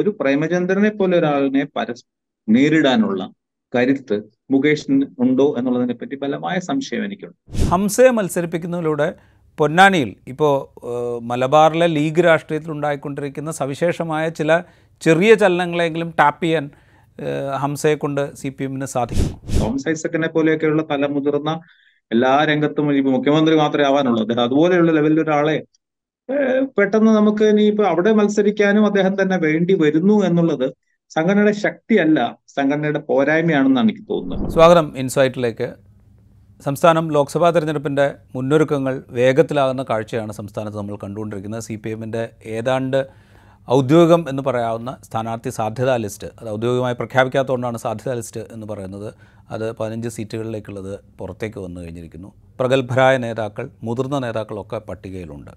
[0.00, 2.04] ഒരു പ്രേമചന്ദ്രനെ പോലെ ഒരാളിനെ പരസ്
[2.48, 3.22] നേരിടാനുള്ള
[3.72, 4.16] കരുത്ത്
[4.50, 7.36] മുകേഷിന് ഉണ്ടോ എന്നുള്ളതിനെ പറ്റി ബലമായ സംശയം എനിക്കുണ്ട്.
[7.72, 9.08] ഹംസയെ മത്സരിപ്പിക്കുന്നതിലൂടെ
[9.58, 10.54] പൊന്നാനിയിൽ ഇപ്പോൾ
[11.30, 14.50] മലബാറിലെ ലീഗ് രാഷ്ട്രീയത്തിൽ ഉണ്ടായിക്കൊണ്ടിരിക്കുന്ന സവിശേഷമായ ചില
[15.02, 16.64] ചെറിയ ചലനങ്ങളെങ്കിലും ടാപ്പ് ചെയ്യാൻ
[17.62, 19.28] ഹംസയെ കൊണ്ട് സി പി എമ്മിന് സാധിക്കും
[19.60, 21.52] തോമസ് ഐസക്കിനെ പോലെയൊക്കെയുള്ള പല മുതിർന്ന
[22.10, 24.20] എല്ലാ രംഗത്തും ഇപ്പൊ മുഖ്യമന്ത്രി മാത്രമേ ആവാനുള്ളൂ.
[24.24, 25.56] അദ്ദേഹം അതുപോലെയുള്ള ലെവലിൽ ഒരാളെ
[26.76, 30.66] പെട്ടെന്ന് നമുക്ക് ഇനി ഇനിയിപ്പോ അവിടെ മത്സരിക്കാനും അദ്ദേഹം തന്നെ വേണ്ടി വരുന്നു എന്നുള്ളത്
[31.16, 32.18] സംഘടനയുടെ ശക്തിയല്ല
[32.56, 34.52] സംഘടനയുടെ പോരായ്മയാണെന്നാണ് എനിക്ക് തോന്നുന്നത്.
[34.52, 35.68] സ്വാഗതം ഇൻസൈറ്റിലേക്ക്.
[36.66, 41.64] സംസ്ഥാനം ലോക്സഭാ തെരഞ്ഞെടുപ്പിന്റെ മുന്നൊരുക്കങ്ങൾ വേഗത്തിലാകുന്ന കാഴ്ചയാണ് സംസ്ഥാനത്ത് നമ്മൾ കണ്ടുകൊണ്ടിരിക്കുന്നത്.
[41.68, 43.00] സി പി എമ്മിന്റെ ഏതാണ്ട്
[43.68, 49.08] ഔദ്യോഗികം എന്ന് പറയാവുന്ന സ്ഥാനാർത്ഥി സാധ്യതാ ലിസ്റ്റ് അത് ഔദ്യോഗികമായി പ്രഖ്യാപിക്കാത്തതുകൊണ്ടാണ് സാധ്യതാ ലിസ്റ്റ് എന്ന് പറയുന്നത്
[49.50, 52.30] അത് പതിനഞ്ച് സീറ്റുകളിലേക്കുള്ളത് പുറത്തേക്ക് വന്നു കഴിഞ്ഞിരിക്കുന്നു.
[52.60, 55.52] പ്രഗത്ഭരായ നേതാക്കൾ മുതിർന്ന നേതാക്കളൊക്കെ പട്ടികയിലുണ്ട്.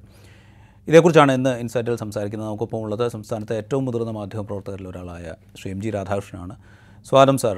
[0.87, 2.47] ഇതേക്കുറിച്ചാണ് ഇന്ന് ഇൻസൈറ്റിൽ സംസാരിക്കുന്നത്.
[2.47, 5.27] നമുക്കൊപ്പം ഉള്ളത് സംസ്ഥാനത്തെ ഏറ്റവും മുതിർന്ന മാധ്യമപ്രവർത്തകരിൽ ഒരാളായ
[5.59, 6.55] ശ്രീ എം ജി രാധാകൃഷ്ണനാണ്.
[7.09, 7.57] സ്വാഗതം സാർ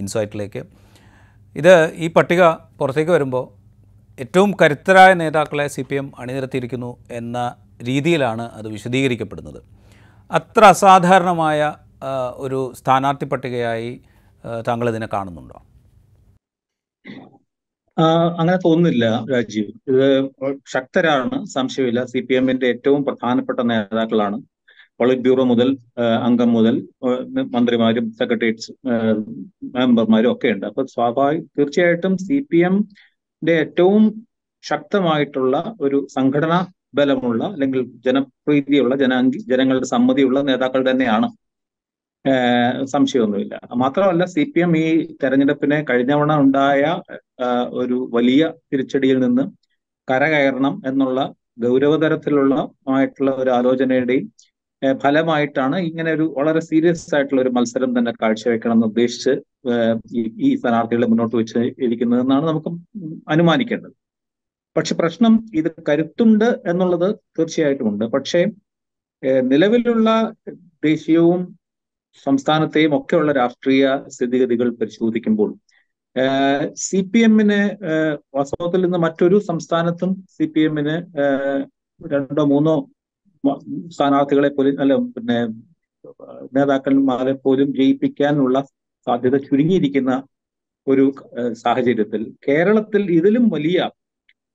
[0.00, 0.62] ഇൻസൈറ്റിലേക്ക്.
[1.56, 1.74] ഇത്
[2.04, 2.42] ഈ പട്ടിക
[2.80, 3.44] പുറത്തേക്ക് വരുമ്പോൾ
[4.22, 7.38] ഏറ്റവും കരുത്തരായ നേതാക്കളെ സി പി എം അണിനിരത്തിയിരിക്കുന്നു എന്ന
[7.88, 9.60] രീതിയിലാണ് അത് വിശദീകരിക്കപ്പെടുന്നത്.
[10.30, 11.60] അത്ര അസാധാരണമായ
[12.44, 13.92] ഒരു സ്ഥാനാർത്ഥി പട്ടികയായി
[14.68, 15.58] താങ്കൾ ഇതിനെ കാണുന്നുണ്ടോ?
[18.38, 19.70] അങ്ങനെ തോന്നുന്നില്ല രാജീവ്.
[19.90, 20.06] ഇത്
[20.74, 22.00] ശക്തരാണ് സംശയമില്ല.
[22.12, 24.38] സി പി എമ്മിന്റെ ഏറ്റവും പ്രധാനപ്പെട്ട നേതാക്കളാണ്.
[25.00, 25.68] പോളിറ്റ് ബ്യൂറോ മുതൽ
[26.26, 26.74] അംഗം മുതൽ
[27.54, 28.72] മന്ത്രിമാരും സെക്രട്ടേറിയറ്റ്
[29.76, 30.66] മെമ്പർമാരും ഒക്കെ ഉണ്ട്.
[30.70, 34.04] അപ്പൊ സ്വാഭാവിക തീർച്ചയായിട്ടും സി പി എമ്മിന്റെ ഏറ്റവും
[34.64, 35.54] ശക്തമായിട്ടുള്ള
[35.86, 36.58] ഒരു സംഘടനാ
[36.98, 41.28] ബലമുള്ള അല്ലെങ്കിൽ ജനപ്രീതിയുള്ള ജനാംഗി ജനങ്ങളുടെ സമ്മതിയുള്ള നേതാക്കൾ തന്നെയാണ്
[42.92, 43.54] സംശയമൊന്നുമില്ല.
[43.82, 44.86] മാത്രമല്ല സി പി എം ഈ
[45.22, 46.82] തെരഞ്ഞെടുപ്പിനെ കഴിഞ്ഞവണ ഉണ്ടായ
[47.82, 49.44] ഒരു വലിയ തിരിച്ചടിയിൽ നിന്ന്
[50.08, 51.20] കരകയറണം എന്നുള്ള
[51.64, 52.54] ഗൗരവതരത്തിലുള്ള
[52.94, 54.24] ആയിട്ടുള്ള ഒരു ആലോചനയുടെയും
[55.02, 59.32] ഫലമായിട്ടാണ് ഇങ്ങനെ ഒരു വളരെ സീരിയസ് ആയിട്ടുള്ള ഒരു മത്സരം തന്നെ കാഴ്ചവെക്കണം എന്ന് ഉദ്ദേശിച്ച്
[60.46, 62.70] ഈ സ്ഥാനാർത്ഥികളെ മുന്നോട്ട് വെച്ച് ഇരിക്കുന്നതെന്നാണ് നമുക്ക്
[63.34, 63.94] അനുമാനിക്കേണ്ടത്.
[64.76, 68.40] പക്ഷെ പ്രശ്നം ഇത് കരുത്തുണ്ട് എന്നുള്ളത് തീർച്ചയായിട്ടും ഉണ്ട് പക്ഷേ
[69.52, 70.08] നിലവിലുള്ള
[70.84, 71.42] ദേശീയവും
[72.26, 75.50] സംസ്ഥാനത്തെയും ഒക്കെയുള്ള രാഷ്ട്രീയ സ്ഥിതിഗതികൾ പരിശോധിക്കുമ്പോൾ
[76.76, 77.60] സി പി എമ്മിന്
[78.34, 80.94] വാസ്തവത്തിൽ നിന്ന് മറ്റൊരു സംസ്ഥാനത്തും സി പി എമ്മിന്
[82.00, 82.74] രണ്ടോ മൂന്നോ
[83.90, 85.38] സ്ഥാനാർത്ഥികളെ പോലും അല്ല പിന്നെ
[86.52, 88.58] നേതാക്കന്മാരെ പോലും ജയിപ്പിക്കാനുള്ള
[89.06, 90.12] സാധ്യത ചുരുങ്ങിയിരിക്കുന്ന
[90.86, 91.04] ഒരു
[91.54, 93.78] സാഹചര്യത്തിൽ കേരളത്തിൽ ഇതിലും വലിയ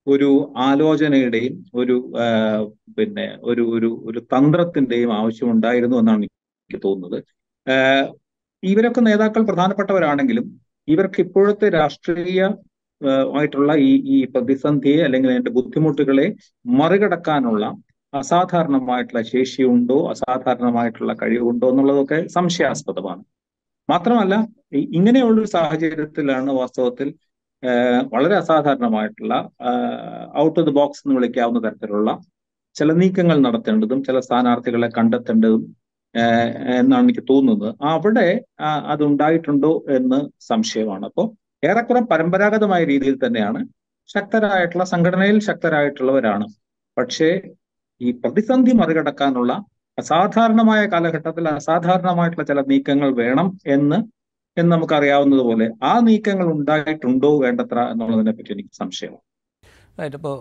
[0.06, 0.28] ഒരു
[0.66, 1.96] ആലോചനയുടെയും ഒരു
[2.98, 7.18] പിന്നെ ഒരു ഒരു ഒരു തന്ത്രത്തിന്റെയും ആവശ്യമുണ്ടായിരുന്നു എന്നാണ് എനിക്ക് തോന്നുന്നത്.
[8.62, 12.48] ഇവരൊക്കെ നേതാക്കൾ പ്രധാനപ്പെട്ടവരാണെങ്കിലും ഇവർക്ക് ഇപ്പോഴത്തെ രാഷ്ട്രീയ
[13.34, 16.26] ആയിട്ടുള്ള ഈ ഈ പ്രതിസന്ധിയെ അല്ലെങ്കിൽ അതിന്റെ ബുദ്ധിമുട്ടുകളെ
[16.64, 17.64] മറികടക്കാനുള്ള
[18.12, 23.22] അസാധാരണമായിട്ടുള്ള ശേഷിയുണ്ടോ അസാധാരണമായിട്ടുള്ള കഴിവുണ്ടോ എന്നുള്ളതൊക്കെ സംശയാസ്പദമാണ്.
[23.88, 24.34] മാത്രമല്ല
[24.96, 27.14] ഇങ്ങനെയുള്ളൊരു സാഹചര്യത്തിലാണ് വാസ്തവത്തിൽ
[28.12, 29.34] വളരെ അസാധാരണമായിട്ടുള്ള
[30.36, 32.10] ഔട്ട് ഓഫ് ദി ബോക്സ് എന്ന് വിളിക്കാവുന്ന തരത്തിലുള്ള
[32.76, 35.62] ചില നീക്കങ്ങൾ നടത്തേണ്ടതും ചില സ്ഥാനാർത്ഥികളെ കണ്ടെത്തേണ്ടതും
[36.78, 37.68] എന്നാണ് എനിക്ക് തോന്നുന്നത്.
[37.94, 38.28] അവിടെ
[38.94, 41.04] അതുണ്ടായിട്ടുണ്ടോ എന്ന് സംശയമാണ്.
[41.06, 41.26] അപ്പോൾ
[41.68, 43.60] ഏറെക്കുറെ പരമ്പരാഗതമായ രീതിയിൽ തന്നെയാണ്
[44.14, 46.46] ശക്തരായിട്ടുള്ള സംഘടനയിൽ ശക്തരായിട്ടുള്ളവരാണ്.
[46.96, 47.30] പക്ഷേ
[48.00, 49.52] ഈ പ്രതിസന്ധി മറികടക്കാനുള്ള
[49.98, 53.98] അസാധാരണമായ കാലഘട്ടത്തിൽ അസാധാരണമായിട്ടുള്ള ചില നീക്കങ്ങൾ വേണം എന്ന്
[54.56, 59.22] എന്ന് നമുക്കറിയാവുന്നതുപോലെ ആ നീക്കങ്ങൾ ഉണ്ടായിട്ടുണ്ടോ വേണ്ടത്ര എന്നുള്ളതിനെ പറ്റി എനിക്ക് സംശയമാണ്.
[60.00, 60.36] റൈറ്റ് അപ്പോൾ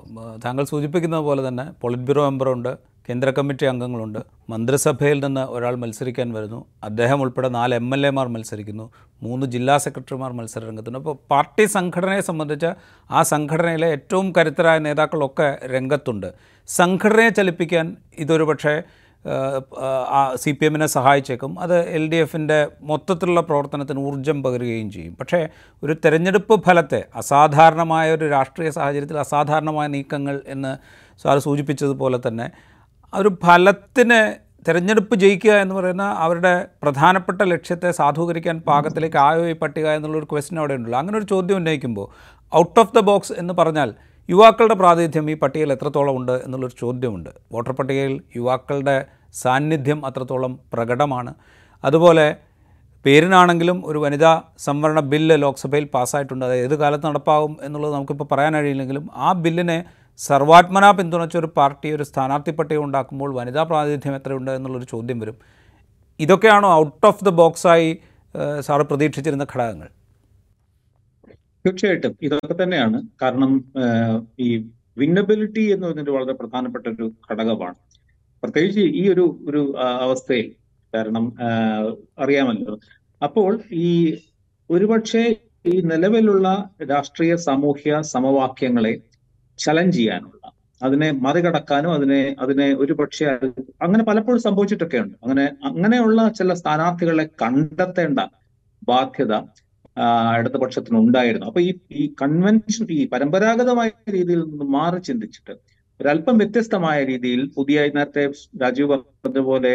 [0.45, 2.71] താങ്കൾ സൂചിപ്പിക്കുന്നത് പോലെ തന്നെ പോളിറ്റ് ബ്യൂറോ മെമ്പറുണ്ട്.
[3.09, 4.19] കേന്ദ്ര കമ്മിറ്റി അംഗങ്ങളുണ്ട്.
[4.49, 6.59] മന്ത്രിസഭയിൽ നിന്ന് ഒരാൾ മത്സരിക്കാൻ വരുന്നു.
[6.83, 8.85] അദ്ദേഹം ഉൾപ്പെടെ നാല് എം എൽ എമാർ മത്സരിക്കുന്നു.
[9.23, 12.71] മൂന്ന് ജില്ലാ സെക്രട്ടറിമാർ മത്സര രംഗത്തുണ്ട് അപ്പോൾ പാർട്ടി സംഘടനയെ സംബന്ധിച്ച്
[13.11, 16.29] ആ സംഘടനയിലെ ഏറ്റവും കരുത്തരായ നേതാക്കളൊക്കെ രംഗത്തുണ്ട്.
[16.67, 18.75] സംഘടനയെ ചലിപ്പിക്കാൻ ഇതൊരു പക്ഷേ
[20.35, 21.59] സി പി എമ്മിനെ സഹായിച്ചേക്കും.
[21.59, 25.13] അത് എൽ ഡി എഫിന്റെ മൊത്തത്തിലുള്ള പ്രവർത്തനത്തിന് ഊർജം പകരുകയും ചെയ്യും.
[25.19, 25.39] പക്ഷേ
[25.83, 30.71] ഒരു തെരഞ്ഞെടുപ്പ് ഫലത്തെ അസാധാരണമായ ഒരു രാഷ്ട്രീയ സാഹചര്യത്തിൽ അസാധാരണമായ നീക്കങ്ങൾ എന്ന്
[31.21, 32.47] സാർ സൂചിപ്പിച്ചതുപോലെ തന്നെ
[33.17, 34.33] ഒരു ഫലത്തിന്
[34.67, 40.73] തിരഞ്ഞെടുപ്പ് ജയിക്കുക എന്ന് പറയുന്ന അവരുടെ പ്രധാനപ്പെട്ട ലക്ഷ്യത്തെ സാധൂകരിക്കാൻ പാകത്തിലേക്ക് ആയോ ഈ പട്ടിക എന്നുള്ളൊരു ക്വസ്റ്റ്യൻ അവിടെ
[40.73, 40.99] ഉണ്ടല്ലോ.
[40.99, 42.07] അങ്ങനെ ഒരു ചോദ്യം ഉന്നയിക്കുമ്പോൾ
[42.55, 43.93] ഔട്ട് ഓഫ് ദ ബോക്സ് എന്ന് പറഞ്ഞാൽ
[44.29, 47.29] യുവാക്കളുടെ പ്രാതിനിധ്യം ഈ പട്ടികയിൽ എത്രത്തോളം ഉണ്ട് എന്നുള്ളൊരു ചോദ്യമുണ്ട്.
[47.51, 51.33] വോട്ടർ പട്ടികയിൽ യുവാക്കളുടെ സാന്നിധ്യം അത്രത്തോളം പ്രകടമാണ്.
[51.83, 52.35] അതുപോലെ
[53.05, 56.45] പേരിനാണെങ്കിലും ഒരു വനിതാ സംവരണ ബില്ല് ലോക്സഭയിൽ പാസ്സായിട്ടുണ്ട്.
[56.45, 59.83] അത് ഏത് കാലത്ത് നടപ്പാകും എന്നുള്ളത് നമുക്കിപ്പോൾ പറയാൻ കഴിയില്ലെങ്കിലും ആ ബില്ലിനെ
[60.19, 65.37] സർവാത്മന പിന്തുണച്ച ഒരു പാർട്ടി ഒരു സ്ഥാനാർത്ഥി പട്ടിക ഉണ്ടാക്കുമ്പോൾ വനിതാ പ്രാതിനിധ്യം എത്രയുണ്ട് എന്നുള്ളൊരു ചോദ്യം വരും.
[66.19, 67.97] ഇതൊക്കെയാണോ ഔട്ട് ഓഫ് ദ ബോക്സായി
[68.59, 69.89] സാറ് പ്രതീക്ഷിച്ചിരുന്ന ഘടകങ്ങൾ?
[71.65, 72.17] തീർച്ചയായിട്ടും.
[72.21, 73.01] ഇതൊക്കെ തന്നെയാണ്.
[73.21, 73.51] കാരണം
[74.39, 74.49] ഈ
[74.97, 77.75] വിന്നബിലിറ്റി എന്ന് പറഞ്ഞിട്ട് വളരെ പ്രധാനപ്പെട്ട ഒരു ഘടകമാണ്.
[78.43, 79.61] പ്രത്യേകിച്ച് ഈ ഒരു ഒരു
[80.05, 80.47] അവസ്ഥയിൽ.
[80.95, 81.25] കാരണം
[82.19, 82.79] അറിയാമല്ലോ.
[83.23, 83.89] അപ്പോൾ ഈ
[84.69, 86.47] ഒരുപക്ഷെ ഈ നിലവിലുള്ള
[86.91, 88.93] രാഷ്ട്രീയ സാമൂഹ്യ സമവാക്യങ്ങളെ
[89.59, 90.35] ചലഞ്ച് ചെയ്യാനുള്ള
[90.81, 93.25] അതിനെ മറികടക്കാനും അതിനെ അതിനെ ഒരുപക്ഷെ
[93.81, 98.19] അങ്ങനെ പലപ്പോഴും സംഭവിച്ചിട്ടൊക്കെ ഉണ്ട് അങ്ങനെ അങ്ങനെയുള്ള ചില സ്ഥാനാർത്ഥികളെ കണ്ടെത്തേണ്ട
[98.87, 99.33] ബാധ്യത
[100.37, 105.53] ഇടതുപക്ഷത്തിന് ഉണ്ടായിരുന്നു അപ്പൊ ഈ ഈ കൺവെൻഷൻ ഈ പരമ്പരാഗതമായ രീതിയിൽ നിന്ന് മാറി ചിന്തിച്ചിട്ട്
[105.99, 108.23] ഒരല്പം വ്യത്യസ്തമായ രീതിയിൽ പുതിയ നേരത്തെ
[108.61, 109.73] രാജീവ് പറഞ്ഞതുപോലെ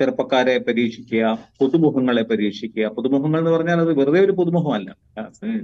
[0.00, 1.24] ചെറുപ്പക്കാരെ പരീക്ഷിക്കുക
[1.60, 2.86] പുതുമുഖങ്ങളെ പരീക്ഷിക്കുക.
[2.88, 4.90] പുതുമുഖങ്ങൾ എന്ന് പറഞ്ഞാൽ അത് വെറുതെ ഒരു പുതുമുഖമല്ല.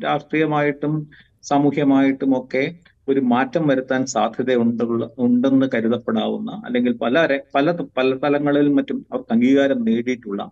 [0.05, 0.95] രാഷ്ട്രീയമായിട്ടും
[1.43, 2.63] സാമൂഹ്യമായിട്ടും ഒക്കെ
[3.09, 10.43] ഒരു മാറ്റം വരുത്താൻ സാധ്യതയുണ്ടുള്ള ഉണ്ടെന്ന് കരുതപ്പെടാവുന്ന അല്ലെങ്കിൽ പല പല പല തലങ്ങളിലും മറ്റും അവർക്ക് അംഗീകാരം നേടിയിട്ടുള്ള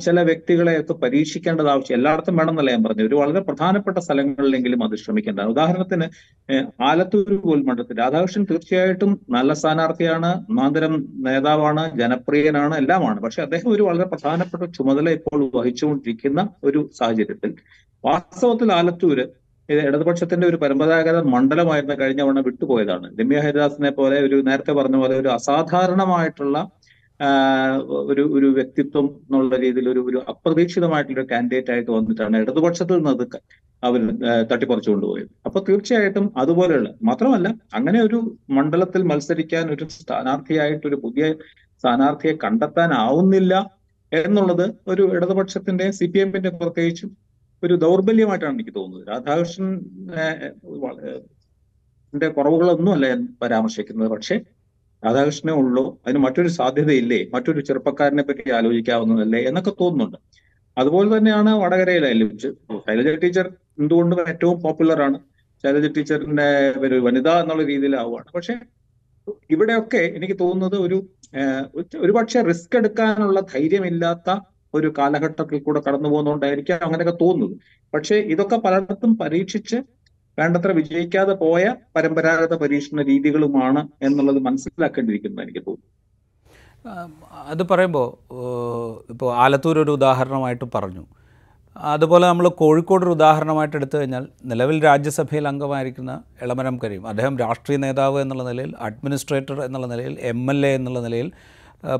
[0.00, 5.50] ചില വ്യക്തികളെയൊക്കെ പരീക്ഷിക്കേണ്ടത് ആവശ്യം എല്ലായിടത്തും വേണമെന്നല്ല ഞാൻ പറഞ്ഞു ഒരു വളരെ പ്രധാനപ്പെട്ട സ്ഥലങ്ങളിലെങ്കിലും അത് ശ്രമിക്കേണ്ടതാണ്.
[5.50, 6.06] ഉദാഹരണത്തിന്
[6.82, 13.20] ആലത്തൂർ കോൽമണ്ഡലത്തിൽ രാധാകൃഷ്ണൻ തീർച്ചയായിട്ടും നല്ല സ്ഥാനാർത്ഥിയാണ് ഒന്നാന്തരം നേതാവാണ് ജനപ്രിയനാണ് എല്ലാമാണ്.
[13.20, 17.52] പക്ഷെ അദ്ദേഹം ഒരു വളരെ പ്രധാനപ്പെട്ട ചുമതല ഇപ്പോൾ വഹിച്ചുകൊണ്ടിരിക്കുന്ന ഒരു സാഹചര്യത്തിൽ
[18.04, 19.26] വാസ്തവത്തിൽ ആലത്തൂര്
[19.68, 23.06] ഇത് ഇടതുപക്ഷത്തിന്റെ ഒരു പരമ്പരാഗത മണ്ഡലമായിരുന്ന കഴിഞ്ഞ തവണ വിട്ടുപോയതാണ്.
[23.20, 26.56] രമ്യ ഹരിദാസിനെ പോലെ ഒരു നേരത്തെ പറഞ്ഞ പോലെ ഒരു അസാധാരണമായിട്ടുള്ള
[28.10, 33.36] ഒരു ഒരു വ്യക്തിത്വം എന്നുള്ള രീതിയിൽ ഒരു ഒരു അപ്രതീക്ഷിതമായിട്ടുള്ള കാൻഡിഡേറ്റ് ആയിട്ട് വന്നിട്ടാണ് ഇടതുപക്ഷത്തിൽ നിന്ന് അത്
[33.82, 34.00] അവർ
[34.50, 35.30] തട്ടിപ്പറിച്ചു കൊണ്ടുപോയത്.
[35.46, 38.18] അപ്പൊ തീർച്ചയായിട്ടും അതുപോലെയുള്ള മാത്രമല്ല അങ്ങനെ ഒരു
[38.58, 41.26] മണ്ഡലത്തിൽ മത്സരിക്കാൻ ഒരു സ്ഥാനാർത്ഥിയായിട്ട് ഒരു പുതിയ
[41.84, 43.54] സ്ഥാനാർത്ഥിയെ കണ്ടെത്താനാവുന്നില്ല
[44.12, 47.10] എന്നുള്ളത് ഒരു ഇടതുപക്ഷത്തിന്റെ സി പി എമ്മിന്റെ പ്രത്യേകിച്ചും
[47.64, 49.08] ഒരു ദൗർബല്യമായിട്ടാണ് എനിക്ക് തോന്നുന്നത്.
[49.08, 49.84] രാധാകൃഷ്ണൻ
[52.28, 54.08] കുറവുകളൊന്നുമല്ല ഞാൻ പരാമർശിക്കുന്നത്.
[54.08, 54.40] പക്ഷേ
[55.06, 56.00] രാധാകൃഷ്ണനെ ഉള്ളൂ.
[56.06, 57.26] അതിന് മറ്റൊരു സാധ്യതയില്ലേ?
[57.34, 59.40] മറ്റൊരു ചെറുപ്പക്കാരനെ പറ്റി ആലോചിക്കാവുന്നതല്ലേ?
[59.40, 60.16] എന്നൊക്കെ തോന്നുന്നുണ്ട്.
[60.78, 65.18] അതുപോലെ തന്നെയാണ് വടകരയിലായാലും ശൈലജ ടീച്ചർ എന്തുകൊണ്ടും ഏറ്റവും പോപ്പുലർ ആണ്.
[65.62, 68.56] ശൈലജ ടീച്ചറിന്റെ ഒരു വനിത എന്നുള്ള രീതിയിലാവുകയാണ് പക്ഷെ
[69.50, 71.04] ഇവിടെയൊക്കെ എനിക്ക് തോന്നുന്നത് ഒരു-
[71.98, 74.40] ഒരുപക്ഷെ റിസ്ക് എടുക്കാനുള്ള ധൈര്യമില്ലാത്ത
[74.74, 77.56] ഒരു കാലഘട്ടത്തിൽ കൂടെ കടന്നു പോകുന്നതുകൊണ്ടായിരിക്കാം അങ്ങനെയൊക്കെ തോന്നുന്നത്.
[77.94, 79.78] പക്ഷേ ഇതൊക്കെ പലയിടത്തും പരീക്ഷിച്ച്
[80.38, 81.64] വേണ്ടത്ര വിജയിക്കാതെ പോയ
[81.96, 85.90] പരമ്പരാഗത പരീക്ഷണ രീതികളുമാണ് എന്നുള്ളത് മനസ്സിലാക്കേണ്ടിയിരിക്കുന്നു എനിക്ക് തോന്നുന്നു.
[87.52, 88.08] അത് പറയുമ്പോൾ
[89.12, 91.04] ഇപ്പോൾ ആലത്തൂർ ഒരു ഉദാഹരണമായിട്ട് പറഞ്ഞു.
[91.76, 96.12] അതുപോലെ നമ്മൾ കോഴിക്കോട് ഒരു ഉദാഹരണമായിട്ട് എടുത്തു കഴിഞ്ഞാൽ നിലവിൽ രാജ്യസഭയിൽ അംഗമായിരിക്കുന്ന
[96.44, 100.32] എളമരം കരീം അദ്ദേഹം രാഷ്ട്രീയ നേതാവ് എന്നുള്ള നിലയിൽ അഡ്മിനിസ്ട്രേറ്റർ എന്നുള്ള നിലയിൽ എ
[100.74, 101.30] എന്നുള്ള നിലയിൽ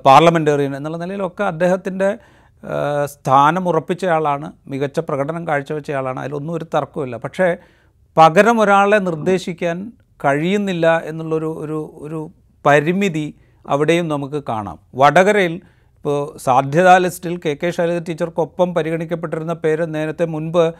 [0.09, 2.11] പാർലമെന്റേറിയൻ എന്നുള്ള നിലയിലൊക്കെ അദ്ദേഹത്തിന്റെ
[3.05, 7.57] സ്ഥാനം ഉറപ്പിച്ചയാളാണ് മികച്ച പ്രകടനം കാഴ്ചവെച്ചയാളാണ് അതിലൊന്നും ഒരു തർക്കമില്ല പക്ഷേ
[8.17, 9.93] പകരം ഒരാളെ നിർദ്ദേശിക്കാൻ
[10.25, 12.31] കഴിയുന്നില്ല എന്നുള്ളൊരു ഒരു ഒരു
[12.67, 13.35] പരിമിതി
[13.69, 14.79] അവിടെയും നമുക്ക് കാണാം.
[14.95, 15.61] വടകരയിൽ
[15.97, 20.73] ഇപ്പോൾ സാധ്യതാ ലിസ്റ്റിൽ കെ കെ ശൈലജ ടീച്ചർക്കൊപ്പം പരിഗണിക്കപ്പെട്ടിരുന്ന പേര് നേരത്തെ മുൻപ്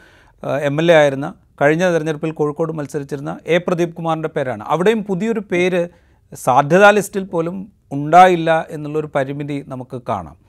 [0.43, 4.65] എം എൽ എ ആയിരുന്ന കഴിഞ്ഞ തെരഞ്ഞെടുപ്പിൽ കോഴിക്കോട് മത്സരിച്ചിരുന്ന എ പ്രദീപ് കുമാറിന്റെ പേരാണ്.
[4.67, 5.89] അവിടെയും പുതിയൊരു പേര്
[6.35, 10.44] സാധ്യതാ ലിസ്റ്റിൽ പോലും ഉണ്ടായില്ല എന്നുള്ളൊരു പരിമിതി നമുക്ക് കാണാം.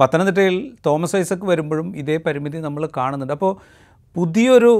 [0.00, 0.56] പത്തനംതിട്ടയിൽ
[0.86, 3.34] തോമസ് ഐസക്ക് വരുമ്പോഴും ഇതേ പരിമിതി നമ്മൾ കാണുന്നുണ്ട്.
[3.38, 3.52] അപ്പോൾ
[4.16, 4.72] പുതിയൊരു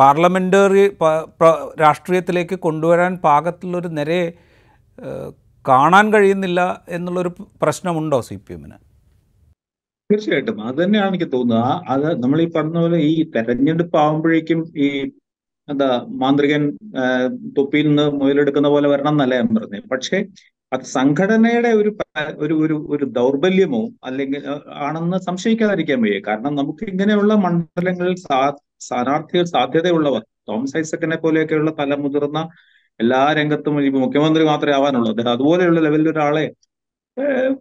[0.00, 0.84] പാർലമെന്ററി
[1.84, 4.26] രാഷ്ട്രീയത്തിലേക്ക് കൊണ്ടുവരാൻ പാകത്തിലൊരു നിരയെ
[5.64, 6.60] കാണാൻ കഴിയുന്നില്ല
[6.96, 7.30] എന്നുള്ളൊരു
[7.62, 8.78] പ്രശ്നമുണ്ടോ സി പി എമ്മിന്
[10.10, 10.56] തീർച്ചയായിട്ടും.
[10.68, 11.68] അത് തന്നെയാണ് എനിക്ക് തോന്നുന്നത്.
[11.92, 14.88] അത് നമ്മൾ ഈ പറഞ്ഞ പോലെ ഈ തെരഞ്ഞെടുപ്പ് ആവുമ്പോഴേക്കും ഈ
[15.68, 15.88] എന്താ
[16.22, 16.62] മാന്ത്രികൻ
[17.58, 19.88] തൊപ്പിയിൽ നിന്ന് മുതലെടുക്കുന്ന പോലെ വരണം എന്നല്ല ഞാൻ പറഞ്ഞത്.
[19.92, 20.18] പക്ഷേ
[20.72, 21.90] അത് സംഘടനയുടെ ഒരു
[22.38, 24.42] ഒരു ഒരു ഒരു ദൗർബല്യമോ അല്ലെങ്കിൽ
[24.78, 26.20] ആണെന്ന് സംശയിക്കാതിരിക്കാൻ വയ്യ.
[26.26, 32.38] കാരണം നമുക്ക് ഇങ്ങനെയുള്ള മണ്ഡലങ്ങളിൽ സാ- സ്ഥാനാർത്ഥികൾ സാധ്യതയുള്ളവർ തോമസ് ഐസക്കിനെ പോലെയൊക്കെയുള്ള പല മുതിർന്ന
[33.00, 35.10] എല്ലാ രംഗത്തും ഇനി മുഖ്യമന്ത്രി മാത്രമേ ആവാനുള്ളൂ.
[35.10, 36.46] അദ്ദേഹം അതുപോലെയുള്ള ലെവലിൽ ഒരാളെ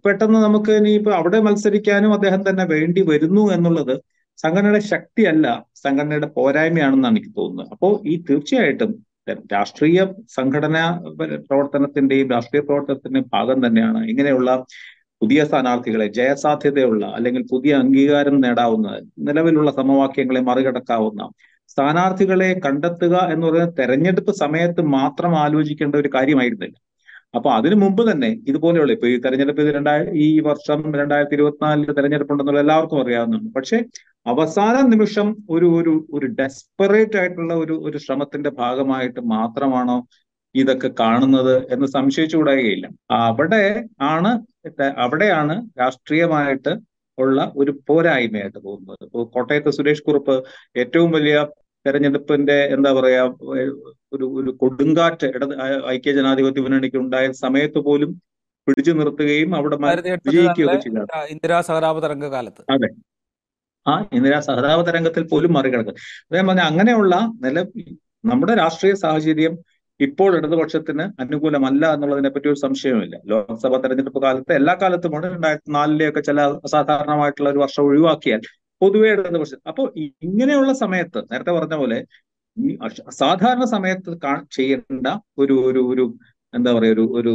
[0.06, 3.94] പെട്ടെന്ന് നമുക്ക് ഇനിയിപ്പോ അവിടെ മത്സരിക്കാനും അദ്ദേഹം തന്നെ വേണ്ടി വരുന്നു എന്നുള്ളത്
[4.38, 7.68] സംഘടനയുടെ ശക്തിയല്ല സംഘടനയുടെ പോരായ്മയാണെന്നാണ് എനിക്ക് തോന്നുന്നത്.
[7.72, 8.92] അപ്പോൾ ഈ തീർച്ചയായിട്ടും
[9.28, 10.00] രാഷ്ട്രീയ
[10.38, 10.84] സംഘടനാ
[11.50, 14.52] പ്രവർത്തനത്തിന്റെയും രാഷ്ട്രീയ പ്രവർത്തനത്തിന്റെയും ഭാഗം തന്നെയാണ് ഇങ്ങനെയുള്ള
[15.22, 18.88] പുതിയ സ്ഥാനാർത്ഥികളെ ജയസാധ്യതയുള്ള അല്ലെങ്കിൽ പുതിയ അംഗീകാരം നേടാവുന്ന
[19.28, 21.28] നിലവിലുള്ള സമവാക്യങ്ങളെ മറികടക്കാവുന്ന
[21.70, 26.78] സ്ഥാനാർത്ഥികളെ കണ്ടെത്തുക എന്ന് പറയുന്നത് തെരഞ്ഞെടുപ്പ് സമയത്ത് മാത്രം ആലോചിക്കേണ്ട ഒരു കാര്യമായിരുന്നില്ല.
[27.36, 33.00] അപ്പൊ അതിനു മുമ്പ് തന്നെ ഇതുപോലെയുള്ള ഇപ്പൊ ഈ തെരഞ്ഞെടുപ്പ് രണ്ടായ ഈ വർഷം രണ്ടായിരത്തി ഇരുപത്തിനാലിൽ തെരഞ്ഞെടുപ്പുണ്ടെന്നുള്ള എല്ലാവർക്കും
[33.04, 33.52] അറിയാവുന്നതാണ്.
[33.58, 33.78] പക്ഷെ
[34.26, 39.98] അവസാന നിമിഷം ഒരു ഒരു ഒരു ഡെസ്പറേറ്റ് ആയിട്ടുള്ള ഒരു ഒരു ശ്രമത്തിന്റെ ഭാഗമായിട്ട് മാത്രമാണോ
[40.56, 42.86] ഇതൊക്കെ കാണുന്നത് എന്ന് സംശയിച്ചുകൂടായികയില്ല.
[43.24, 43.62] അവിടെ
[44.10, 44.32] ആണ്
[45.04, 46.72] അവിടെയാണ് രാഷ്ട്രീയമായിട്ട്
[47.18, 50.36] ഉള്ള ഒരു പോരായ്മയായിട്ട് തോന്നുന്നത് ഇപ്പോൾ കോട്ടയത്ത് സുരേഷ് കുറുപ്പ്
[50.76, 51.36] ഏറ്റവും വലിയ
[51.86, 53.22] തെരഞ്ഞെടുപ്പിന്റെ എന്താ പറയാ
[53.54, 53.72] ഒരു
[54.40, 55.54] ഒരു കൊടുങ്കാറ്റ് ഇടത്
[55.94, 58.12] ഐക്യ ജനാധിപത്യ മുന്നണിക്ക് ഉണ്ടായ സമയത്ത് പോലും
[58.68, 62.90] പിടിച്ചു നിർത്തുകയും അവിടെ വിജയിക്കുകയൊക്കെ ചെയ്തതാണ് ഇന്ദിരാ സഹതാപ തരംഗ കാലത്ത് അതെ.
[63.86, 67.14] ആ ഇന്ദിരാ സഹതാപ തരംഗത്തിൽ പോലും മറികടക്കും അദ്ദേഹം പറഞ്ഞ അങ്ങനെയുള്ള
[67.46, 67.60] നില
[68.24, 69.54] നമ്മുടെ രാഷ്ട്രീയ സാഹചര്യം
[70.00, 73.16] ഇപ്പോൾ ഇടതുപക്ഷത്തിന് അനുകൂലമല്ല എന്നുള്ളതിനെ പറ്റി ഒരു സംശയവുമില്ല.
[73.32, 78.42] ലോക്സഭാ തെരഞ്ഞെടുപ്പ് കാലത്ത് എല്ലാ കാലത്തുമാണ് രണ്ടായിരത്തി നാലിലെയൊക്കെ ചില അസാധാരണമായിട്ടുള്ള ഒരു വർഷം ഒഴിവാക്കിയാൽ
[78.82, 79.88] പൊതുവെ ഇടതുപക്ഷം അപ്പോൾ
[80.28, 82.00] ഇങ്ങനെയുള്ള സമയത്ത് നേരത്തെ പറഞ്ഞ പോലെ
[82.58, 82.72] ഈ
[83.12, 84.12] അസാധാരണ സമയത്ത്
[84.52, 85.08] ചെയ്യേണ്ട
[85.38, 86.06] ഒരു ഒരു ഒരു
[86.54, 87.34] എന്താ പറയുക ഒരു ഒരു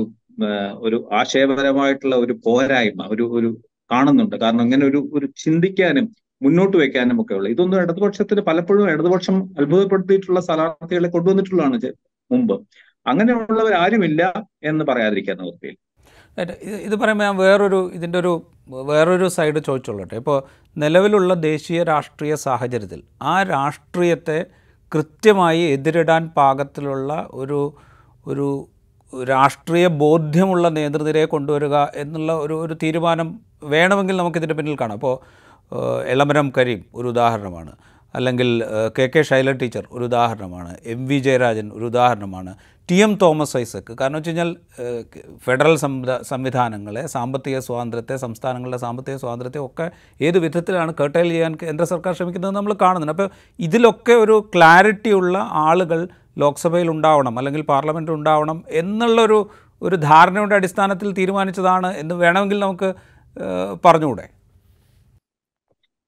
[0.87, 3.51] ഒരു ആശയപരമായിട്ടുള്ള ഒരു പോരായ്മ ഒരു ഒരു
[3.91, 4.37] കാണുന്നുണ്ട്.
[4.43, 6.07] കാരണം ഇങ്ങനെ ഒരു ഒരു ചിന്തിക്കാനും
[6.43, 11.91] മുന്നോട്ട് വെക്കാനും ഒക്കെ ഉള്ളത് ഇതൊന്നും ഇടതുപക്ഷത്തിന് പലപ്പോഴും ഇടതുപക്ഷം അത്ഭുതപ്പെടുത്തിയിട്ടുള്ള സ്ഥാനാർത്ഥികളെ കൊണ്ടുവന്നിട്ടുള്ളതാണ്
[12.31, 12.57] മുമ്പ്.
[13.07, 14.23] അങ്ങനെയുള്ളവർ ആരുമില്ല
[14.65, 15.81] എന്ന് പറയാതിരിക്കാൻ നിവൃത്തിയില്ല
[16.87, 18.33] ഇത് പറയുമ്പോൾ ഞാൻ വേറൊരു ഇതിന്റെ ഒരു
[18.89, 20.39] വേറൊരു സൈഡ് ചോദിച്ചോളട്ടെ ഇപ്പോൾ
[20.77, 24.39] നിലവിലുള്ള ദേശീയ രാഷ്ട്രീയ സാഹചര്യത്തിൽ ആ രാഷ്ട്രീയത്തെ
[24.93, 27.61] കൃത്യമായി എതിരിടാൻ പാകത്തിലുള്ള ഒരു
[28.27, 28.47] ഒരു
[29.13, 33.29] രാഷ്ട്രീയ ബോധ്യമുള്ള നേതൃനിരയെ കൊണ്ടുവരിക എന്നുള്ള ഒരു ഒരു തീരുമാനം
[33.65, 34.97] വേണമെങ്കിൽ നമുക്കിതിന്റെ പിന്നിൽ കാണാം.
[34.97, 35.17] അപ്പോൾ
[36.07, 37.73] എളമരം കരീം ഒരു ഉദാഹരണമാണ്.
[38.15, 38.65] അല്ലെങ്കിൽ
[38.99, 40.77] കെ കെ ശൈല ടീച്ചർ ഒരു ഉദാഹരണമാണ്.
[40.85, 42.55] എം വി ജയരാജൻ ഒരു ഉദാഹരണമാണ്.
[42.91, 43.97] T M Thomas Isaac.
[44.01, 44.57] കാരണം വെച്ച് കഴിഞ്ഞാൽ
[45.45, 45.77] ഫെഡറൽ
[46.23, 52.73] സംവിധാനങ്ങളെ സാമ്പത്തിക സ്വാതന്ത്ര്യത്തെ സംസ്ഥാനങ്ങളുടെ സാമ്പത്തിക സ്വാതന്ത്ര്യത്തെ ഒക്കെ ഏത് വിധത്തിലാണ് കേട്ടയിൽ ചെയ്യാൻ കേന്ദ്ര സർക്കാർ ശ്രമിക്കുന്നത് നമ്മൾ
[52.73, 53.13] കാണുന്നുണ്ട്.
[53.13, 56.09] അപ്പോൾ ഇതിലൊക്കെ ഒരു ക്ലാരിറ്റി ഉള്ള ആളുകൾ
[56.39, 59.51] ലോക്സഭയിൽ ഉണ്ടാവണം അല്ലെങ്കിൽ പാർലമെന്റിൽ ഉണ്ടാവണം എന്നുള്ളൊരു
[59.83, 62.95] ഒരു ധാരണയുടെ അടിസ്ഥാനത്തിൽ തീരുമാനിച്ചതാണ് എന്ന് വേണമെങ്കിൽ നമുക്ക്
[63.85, 64.36] പറഞ്ഞുകൂടെ?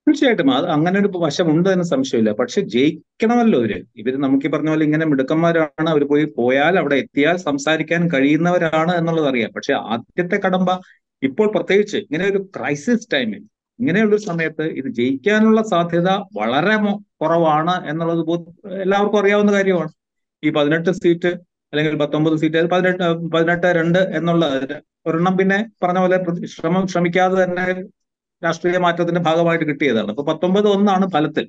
[0.09, 0.49] തീർച്ചയായിട്ടും.
[0.57, 2.31] അത് അങ്ങനെ ഒരു വശമുണ്ട് എന്ന് സംശയമില്ല.
[2.39, 3.71] പക്ഷെ ജയിക്കണമല്ലോ ഇവർ.
[3.95, 5.87] ഇവർ നമുക്ക് ഈ പറഞ്ഞ പോലെ ഇങ്ങനെ മിടുക്കന്മാരാണ്.
[5.93, 9.51] അവർ പോയി പോയാൽ അവിടെ എത്തിയാൽ സംസാരിക്കാൻ കഴിയുന്നവരാണ് എന്നുള്ളത് അറിയാം.
[9.55, 10.69] പക്ഷെ ആദ്യത്തെ കടമ്പ
[11.23, 13.41] ഇപ്പോൾ പ്രത്യേകിച്ച് ഇങ്ങനെ ഒരു ക്രൈസിസ് ടൈമിൽ
[13.79, 16.75] ഇങ്ങനെയുള്ള സമയത്ത് ഇത് ജയിക്കാനുള്ള സാധ്യത വളരെ
[17.21, 18.21] കുറവാണ് എന്നുള്ളത്
[18.81, 19.91] എല്ലാവർക്കും അറിയാവുന്ന കാര്യമാണ്.
[20.43, 21.31] ഈ പതിനെട്ട് സീറ്റ്
[21.73, 24.45] അല്ലെങ്കിൽ പത്തൊമ്പത് സീറ്റ് പതിനെട്ട് പതിനെട്ട് രണ്ട് എന്നുള്ള
[25.07, 27.65] ഒരെണ്ണം പിന്നെ പറഞ്ഞ പോലെ ശ്രമം ശ്രമിക്കാതെ തന്നെ
[28.43, 30.09] രാഷ്ട്രീയ മാറ്റത്തിന്റെ ഭാഗമായിട്ട് കിട്ടിയതാണ്.
[30.13, 31.45] അപ്പൊ പത്തൊമ്പത് ഒന്നാണ് ഫലത്തിൽ.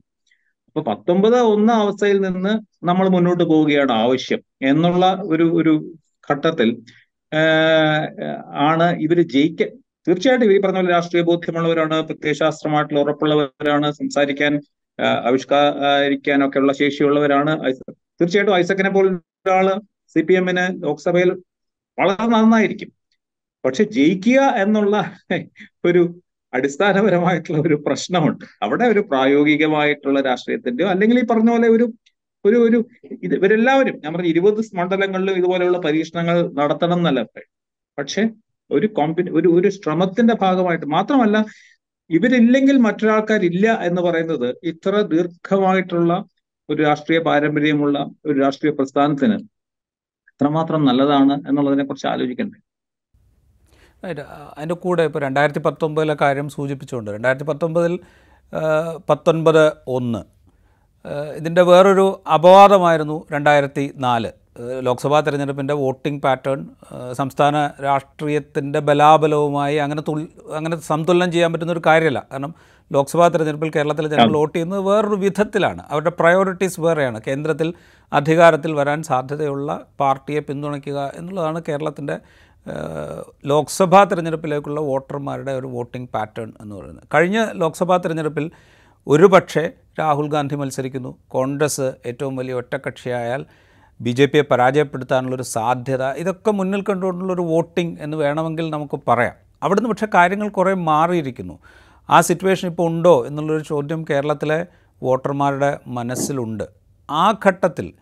[0.69, 2.53] അപ്പൊ പത്തൊമ്പത് ഒന്ന് അവസ്ഥയിൽ നിന്ന്
[2.89, 5.73] നമ്മൾ മുന്നോട്ട് പോവുകയാണ് ആവശ്യം എന്നുള്ള ഒരു ഒരു
[6.29, 6.69] ഘട്ടത്തിൽ
[8.69, 9.63] ആണ് ഇവർ ജയിക്ക
[10.07, 14.53] തീർച്ചയായിട്ടും ഇവർ പറഞ്ഞ പോലെ രാഷ്ട്രീയ ബോധ്യമുള്ളവരാണ് പ്രത്യയശാസ്ത്രമായിട്ടുള്ള ഉറപ്പുള്ളവരാണ് സംസാരിക്കാൻ
[15.29, 17.53] ആവിഷ്കരിക്കാനൊക്കെ ഉള്ള ശേഷിയുള്ളവരാണ്.
[18.19, 19.11] തീർച്ചയായിട്ടും ഐസക്കിനെ പോലെ
[19.47, 19.69] ഒരാൾ
[20.17, 21.31] സി പി എമ്മിന് ലോക്സഭയിൽ
[21.99, 22.91] വളരെ നന്നായിരിക്കും.
[23.65, 24.95] പക്ഷെ ജയിക്കുക എന്നുള്ള
[25.85, 26.03] ഒരു
[26.53, 28.45] അടിസ്ഥാനപരമായിട്ടുള്ള ഒരു പ്രശ്നമുണ്ട്.
[28.63, 31.87] അവിടെ ഒരു പ്രായോഗികമായിട്ടുള്ള രാഷ്ട്രീയത്തിന്റെയോ അല്ലെങ്കിൽ ഈ പറഞ്ഞ പോലെ ഒരു
[32.45, 32.79] ഒരു ഒരു
[33.23, 37.23] ഇത് ഇവരെല്ലാവരും ഞാൻ പറഞ്ഞ ഇരുപത് മണ്ഡലങ്ങളിലും ഇതുപോലെയുള്ള പരീക്ഷണങ്ങൾ നടത്തണം എന്നല്ല
[37.99, 38.23] പക്ഷെ
[38.71, 41.37] ഒരു കോമ്പി ഒരു ഒരു ശ്രമത്തിന്റെ ഭാഗമായിട്ട് മാത്രമല്ല
[42.11, 46.13] ഇവരില്ലെങ്കിൽ മറ്റൊരാൾക്കാരില്ല എന്ന് പറയുന്നത് ഇത്ര ദീർഘമായിട്ടുള്ള
[46.69, 49.37] ഒരു രാഷ്ട്രീയ പാരമ്പര്യമുള്ള ഒരു രാഷ്ട്രീയ പ്രസ്ഥാനത്തിന്
[50.33, 52.59] എത്രമാത്രം നല്ലതാണ് എന്നുള്ളതിനെ കുറിച്ച് ആലോചിക്കണ്ടേ.
[54.05, 57.99] അതിന്റെ കൂടെ ഇപ്പോൾ രണ്ടായിരത്തി പത്തൊമ്പതിലെ കാര്യം സൂചിപ്പിച്ചുകൊണ്ട് രണ്ടായിരത്തി പത്തൊമ്പതിൽ
[59.11, 60.41] പത്തൊൻപത് ഒന്ന്
[61.37, 64.31] ഇതിന്റെ വേറൊരു അപവാദമായിരുന്നു രണ്ടായിരത്തി നാല്
[64.81, 66.69] ലോക്സഭാ തെരഞ്ഞെടുപ്പിന്റെ വോട്ടിംഗ് പാറ്റേൺ
[67.13, 72.27] സംസ്ഥാന രാഷ്ട്രീയത്തിന്റെ ബലാബലവുമായി അങ്ങനെ തുൽ അങ്ങനെ സന്തുലനം ചെയ്യാൻ പറ്റുന്ന ഒരു കാര്യമല്ല.
[72.33, 72.55] കാരണം
[72.93, 75.83] ലോക്സഭാ തെരഞ്ഞെടുപ്പിൽ കേരളത്തിലെ ജനങ്ങൾ വോട്ട് ചെയ്യുന്നത് വേറൊരു വിധത്തിലാണ്.
[75.91, 77.21] അവരുടെ പ്രയോറിറ്റീസ് വേറെയാണ്.
[77.27, 77.75] കേന്ദ്രത്തിൽ
[78.13, 82.19] അധികാരത്തിൽ വരാൻ സാധ്യതയുള്ള പാർട്ടിയെ പിന്തുണയ്ക്കുക എന്നുള്ളതാണ് കേരളത്തിന്റെ
[83.47, 87.05] ലോക്സഭാ തിരഞ്ഞെടുപ്പിലേക്കുള്ള വോട്ടർമാരുടെ ഒരു വോട്ടിംഗ് പാറ്റേൺ എന്ന് പറയുന്നത്.
[87.15, 88.51] കഴിഞ്ഞ ലോക്സഭാ തിരഞ്ഞെടുപ്പിൽ
[89.07, 91.19] ഒരു പക്ഷേ രാഹുൽ ഗാന്ധി മത്സരിക്കുന്നു.
[91.29, 93.45] കോൺഗ്രസ് ഏറ്റവും വലിയ ഒറ്റക്കക്ഷിയായാൽ
[94.01, 96.05] ബി ജെ പിയെ പരാജയപ്പെടുത്താനുള്ളൊരു സാധ്യത.
[96.05, 99.33] ഇതൊക്കെ മുന്നിൽ കണ്ടുകൊണ്ടുള്ളൊരു വോട്ടിംഗ് എന്ന് വേണമെങ്കിൽ നമുക്ക് പറയാം.
[99.63, 101.59] അവിടുന്ന് പക്ഷേ കാര്യങ്ങൾ കുറേ മാറിയിരിക്കുന്നു.
[102.11, 104.67] ആ സിറ്റുവേഷൻ ഇപ്പോൾ ഉണ്ടോ എന്നുള്ളൊരു ചോദ്യം കേരളത്തിലെ
[105.03, 106.65] വോട്ടർമാരുടെ മനസ്സിലുണ്ട്.
[107.11, 107.93] ആ ഘട്ടത്തിൽ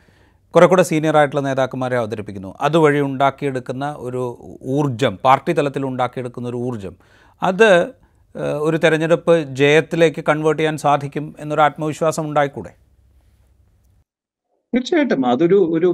[0.55, 2.55] കുറെ കൂടെ സീനിയർ ആയിട്ടുള്ള നേതാക്കന്മാരെ അവതരിപ്പിക്കുന്നു.
[2.61, 4.23] അതുവഴി ഉണ്ടാക്കിയെടുക്കുന്ന ഒരു
[4.76, 6.95] ഊർജം പാർട്ടി തലത്തിൽ ഉണ്ടാക്കിയെടുക്കുന്ന ഒരു ഊർജം
[7.43, 7.71] അത്
[8.61, 12.73] ഒരു തെരഞ്ഞെടുപ്പ് ജയത്തിലേക്ക് കൺവേർട്ട് ചെയ്യാൻ സാധിക്കും എന്നൊരു ആത്മവിശ്വാസം ഉണ്ടായിക്കൂടെ?
[14.73, 15.26] തീർച്ചയായിട്ടും.
[15.26, 15.88] അതൊരു ഒരു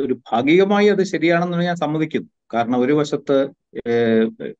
[0.00, 2.28] ഒരു ഭാഗികമായി അത് ശരിയാണെന്ന് ഞാൻ സമ്മതിക്കുന്നു.
[2.54, 3.36] കാരണം ഒരു വശത്ത്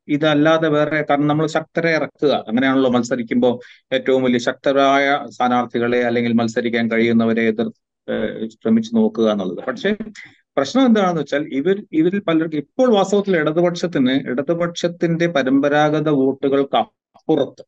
[0.07, 2.33] ഇതല്ലാതെ വേറെ കാരണം നമ്മൾ ശക്തരെ ഇറക്കുക.
[2.49, 3.53] അങ്ങനെയാണല്ലോ മത്സരിക്കുമ്പോൾ
[3.95, 7.69] ഏറ്റവും വലിയ ശക്തരായ സ്ഥാനാർത്ഥികളെ അല്ലെങ്കിൽ മത്സരിക്കാൻ കഴിയുന്നവരെ എതിർ
[8.53, 9.61] ശ്രമിച്ചു നോക്കുക എന്നുള്ളത്.
[9.69, 9.91] പക്ഷേ
[10.57, 17.63] പ്രശ്നം എന്താണെന്ന് വെച്ചാൽ ഇവർ ഇവരിൽ പലർക്കും ഇപ്പോൾ വാസ്തവത്തിൽ ഇടതുപക്ഷത്തിന് ഇടതുപക്ഷത്തിന്റെ പരമ്പരാഗത വോട്ടുകൾക്ക് അപ്പുറത്ത്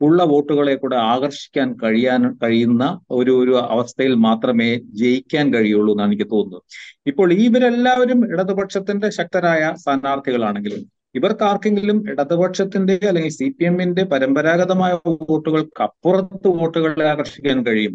[0.00, 2.84] ഉള്ള വോട്ടുകളെ കൂടെ ആകർഷിക്കാൻ കഴിയാൻ കഴിയുന്ന
[3.18, 4.68] ഒരു ഒരു അവസ്ഥയിൽ മാത്രമേ
[5.00, 6.62] ജയിക്കാൻ കഴിയുള്ളൂ എന്നാണ് എനിക്ക് തോന്നുന്നത്.
[7.10, 10.82] ഇപ്പോൾ ഇവരെല്ലാവരും ഇടതുപക്ഷത്തിന്റെ ശക്തരായ സ്ഥാനാർത്ഥികളാണെങ്കിലും
[11.14, 14.92] ഇവർക്ക് ആർക്കെങ്കിലും ഇടതുപക്ഷത്തിന്റെ അല്ലെങ്കിൽ സി പി എമ്മിന്റെ പരമ്പരാഗതമായ
[15.30, 17.94] വോട്ടുകൾക്ക് അപ്പുറത്ത് വോട്ടുകളെ ആകർഷിക്കാൻ കഴിയും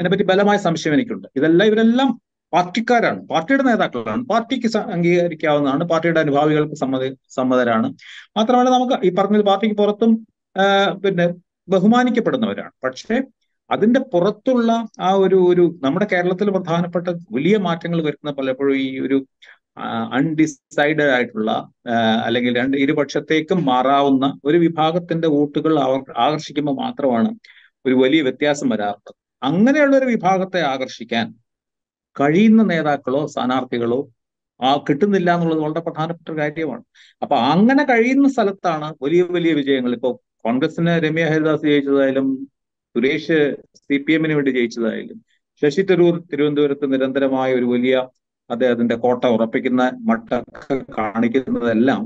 [0.00, 1.26] അതിനെപ്പറ്റി ബലമായ സംശയം എനിക്കുണ്ട്.
[1.38, 2.10] ഇതെല്ലാം ഇവരെല്ലാം
[2.52, 3.18] പാർട്ടിക്കാരാണ്.
[3.30, 4.22] പാർട്ടിയുടെ നേതാക്കളാണ്.
[4.30, 5.84] പാർട്ടിക്ക് അംഗീകരിക്കാവുന്നതാണ്.
[5.90, 7.88] പാർട്ടിയുടെ അനുഭാവികൾക്ക് സമ്മതി സമ്മതരാണ്.
[8.38, 10.12] മാത്രമല്ല നമുക്ക് ഈ പറഞ്ഞ പാർട്ടിക്ക് പുറത്തും
[11.04, 11.26] പിന്നെ
[11.68, 12.72] ബഹുമാനിക്കപ്പെടുന്നവരാണ്.
[12.84, 13.16] പക്ഷേ
[13.70, 19.18] അതിന്റെ പുറത്തുള്ള ആ ഒരു ഒരു നമ്മുടെ കേരളത്തിൽ പ്രധാനപ്പെട്ട വലിയ മാറ്റങ്ങൾ വരുന്ന പലപ്പോഴും ഈ ഒരു
[20.18, 21.50] അൺഡിസൈഡഡ് ആയിട്ടുള്ള
[22.26, 25.74] അല്ലെങ്കിൽ രണ്ട് ഇരുപക്ഷത്തേക്കും മാറാവുന്ന ഒരു വിഭാഗത്തിന്റെ വോട്ടുകൾ
[26.26, 27.30] ആകർഷിക്കുമ്പോൾ മാത്രമാണ്
[27.84, 29.14] ഒരു വലിയ വ്യത്യാസം വരാറുള്ളത്.
[29.42, 31.26] അങ്ങനെയുള്ള ഒരു വിഭാഗത്തെ ആകർഷിക്കാൻ
[32.16, 34.00] കഴിയുന്ന നേതാക്കളോ സ്ഥാനാർത്ഥികളോ
[34.60, 36.82] ആ കിട്ടുന്നില്ല എന്നുള്ളത് വളരെ പ്രധാനപ്പെട്ട കാര്യമാണ്.
[37.22, 39.92] അപ്പൊ അങ്ങനെ കഴിയുന്ന സ്ഥലത്താണ് വലിയ വലിയ വിജയങ്ങൾ.
[39.98, 40.10] ഇപ്പൊ
[40.46, 42.26] കോൺഗ്രസിന് രമ്യ ഹരിദാസ് ജയിച്ചതായാലും
[42.94, 43.38] സുരേഷ്
[43.86, 45.18] സി പി എമ്മിന് വേണ്ടി ജയിച്ചതായാലും
[45.62, 47.94] ശശി തരൂർ തിരുവനന്തപുരത്ത് നിരന്തരമായ ഒരു വലിയ
[48.50, 52.02] അദ്ദേഹത്തിന്റെ കോട്ട ഉറപ്പിക്കുന്ന മട്ടൊക്കെ കാണിക്കുന്നതെല്ലാം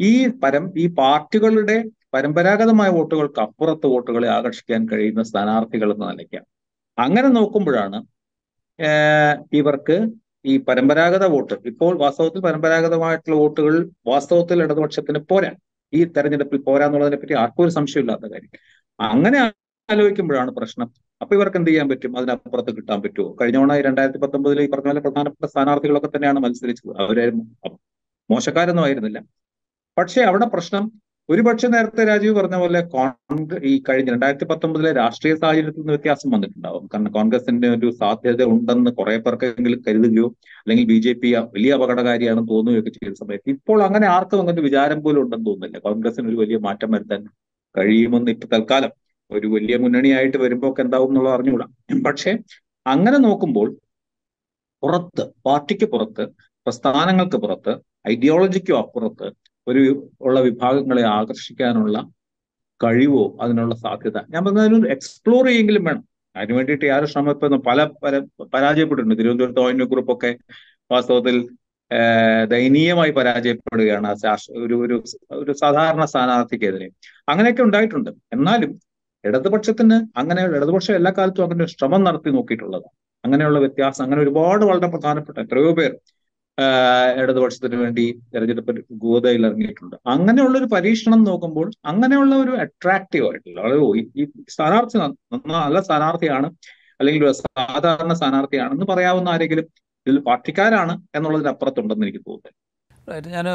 [0.00, 1.76] ഈ പരം ഈ പാർട്ടികളുടെ
[2.14, 6.46] പരമ്പരാഗതമായ വോട്ടുകൾക്ക് അപ്പുറത്ത് വോട്ടുകളെ ആകർഷിക്കാൻ കഴിയുന്ന സ്ഥാനാർത്ഥികൾ എന്ന നിലയ്ക്കാണ്.
[6.98, 7.98] അങ്ങനെ നോക്കുമ്പോഴാണ്
[9.58, 9.96] ഇവർക്ക്
[10.50, 13.74] ഈ പരമ്പരാഗത വോട്ട് ഇപ്പോൾ വാസ്തവത്തിൽ പരമ്പരാഗതമായിട്ടുള്ള വോട്ടുകൾ
[14.10, 15.50] വാസ്തവത്തിൽ ഇടതുപക്ഷത്തിന് പോരാ.
[15.92, 18.52] ഈ തെരഞ്ഞെടുപ്പിൽ പോരാന്നുള്ളതിനെ പറ്റി ആർക്കും ഒരു സംശയമില്ലാത്ത കാര്യം.
[18.98, 19.38] അങ്ങനെ
[19.88, 20.88] ആലോചിക്കുമ്പോഴാണ് പ്രശ്നം
[21.20, 22.12] അപ്പൊ ഇവർക്ക് എന്ത് ചെയ്യാൻ പറ്റും?
[22.18, 23.28] അതിനപ്പുറത്ത് കിട്ടാൻ പറ്റുമോ?
[23.40, 26.92] കഴിഞ്ഞ തവണ രണ്ടായിരത്തി പത്തൊമ്പതിൽ ഈ പറഞ്ഞ പോലെ പ്രധാനപ്പെട്ട സ്ഥാനാർത്ഥികളൊക്കെ തന്നെയാണ് മത്സരിച്ചത്.
[27.04, 27.44] അവരായിരുന്നു
[28.30, 29.18] മോശക്കാരൊന്നും ആയിരുന്നില്ല.
[29.96, 30.84] പക്ഷെ അവിടെ പ്രശ്നം
[31.28, 36.84] ഒരുപക്ഷെ നേരത്തെ രാജീവ് പറഞ്ഞ പോലെ കോൺഗ്രസ് ഈ കഴിഞ്ഞ രണ്ടായിരത്തി പത്തൊമ്പതിലെ രാഷ്ട്രീയ സാഹചര്യത്തിൽ നിന്ന് വ്യത്യാസം വന്നിട്ടുണ്ടാവും.
[36.92, 40.26] കാരണം കോൺഗ്രസിന്റെ ഒരു സാധ്യത ഉണ്ടെന്ന് കുറെ പേർക്കെങ്കിലും കരുതുകയോ
[40.60, 45.20] അല്ലെങ്കിൽ ബി ജെ പി വലിയ അപകടകാരിയാണെന്ന് തോന്നുകയൊക്കെ ചെയ്ത സമയത്ത് ഇപ്പോൾ അങ്ങനെ ആർക്കും അങ്ങനെ വിചാരം പോലും
[45.24, 45.78] ഉണ്ടെന്ന് തോന്നുന്നില്ല.
[45.88, 47.22] കോൺഗ്രസിന് ഒരു വലിയ മാറ്റം വരുത്താൻ
[47.74, 48.92] കഴിയുമെന്ന് ഇപ്പൊ തൽക്കാലം
[49.30, 51.66] ഒരു വലിയ മുന്നണിയായിട്ട് വരുമ്പോൾ ഒക്കെ എന്താവും എന്നുള്ളത് അറിഞ്ഞുകൂടാ.
[52.08, 52.32] പക്ഷേ
[52.86, 53.68] അങ്ങനെ നോക്കുമ്പോൾ
[54.82, 56.24] പുറത്ത് പാർട്ടിക്ക് പുറത്ത്
[56.66, 57.72] പ്രസ്ഥാനങ്ങൾക്ക് പുറത്ത്
[58.08, 59.26] ഐഡിയോളജിക്കും അപ്പുറത്ത്
[59.66, 59.82] ഒരു
[60.20, 61.96] ഉള്ള വിഭാഗങ്ങളെ ആകർഷിക്കാനുള്ള
[62.80, 64.18] കഴിവോ അതിനുള്ള സാധ്യത.
[64.32, 66.04] ഞാൻ പറഞ്ഞതിന് എക്സ്പ്ലോർ ചെയ്യെങ്കിലും വേണം.
[66.36, 68.14] അതിനു വേണ്ടിയിട്ട് ആരും ശ്രമം ഇപ്പൊ പല പല
[68.54, 69.18] പരാജയപ്പെട്ടിട്ടുണ്ട്.
[69.20, 70.30] തിരുവനന്തപുരത്ത് ഗ്രൂപ്പ് ഗ്രൂപ്പൊക്കെ
[70.90, 71.36] വാസ്തവത്തിൽ
[72.50, 74.08] ദയനീയമായി പരാജയപ്പെടുകയാണ്
[74.48, 74.96] ഒരു ഒരു
[75.30, 76.88] ഒരു സാധാരണ സ്ഥാനാർത്ഥിക്കെതിരെ
[77.28, 78.10] അങ്ങനെയൊക്കെ ഉണ്ടായിട്ടുണ്ട്.
[78.32, 78.72] എന്നാലും
[79.24, 82.94] ഇടതുപക്ഷത്തിന് അങ്ങനെ ഇടതുപക്ഷം എല്ലാ കാലത്തും അങ്ങനെ ശ്രമം നടത്തി നോക്കിയിട്ടുള്ളതാണ്.
[83.24, 85.92] അങ്ങനെയുള്ള വ്യത്യാസം അങ്ങനെ ഒരുപാട് വളരെ പ്രധാനപ്പെട്ട എത്രയോ പേർ
[87.20, 89.96] ഇടതുപക്ഷത്തിന് വേണ്ടി തെരഞ്ഞെടുപ്പിൽ ഗോതയിൽ ഇറങ്ങിയിട്ടുണ്ട്.
[90.14, 93.60] അങ്ങനെയുള്ള ഒരു പരീക്ഷണം നോക്കുമ്പോൾ അങ്ങനെയുള്ള ഒരു അട്രാക്റ്റീവ് ആയിട്ടുള്ള
[94.20, 94.98] ഈ സ്ഥാനാർത്ഥി
[95.56, 96.50] നല്ല സ്ഥാനാർത്ഥിയാണ്
[97.00, 99.66] അല്ലെങ്കിൽ ഒരു സാധാരണ സ്ഥാനാർത്ഥിയാണെന്ന് പറയാവുന്ന ആരെങ്കിലും
[100.06, 103.28] ഇതിൽ പാർട്ടിക്കാരാണ് എന്നുള്ളതിന് അപ്പുറത്തുണ്ടെന്ന് എനിക്ക് തോന്നുന്നു.
[103.36, 103.46] ഞാൻ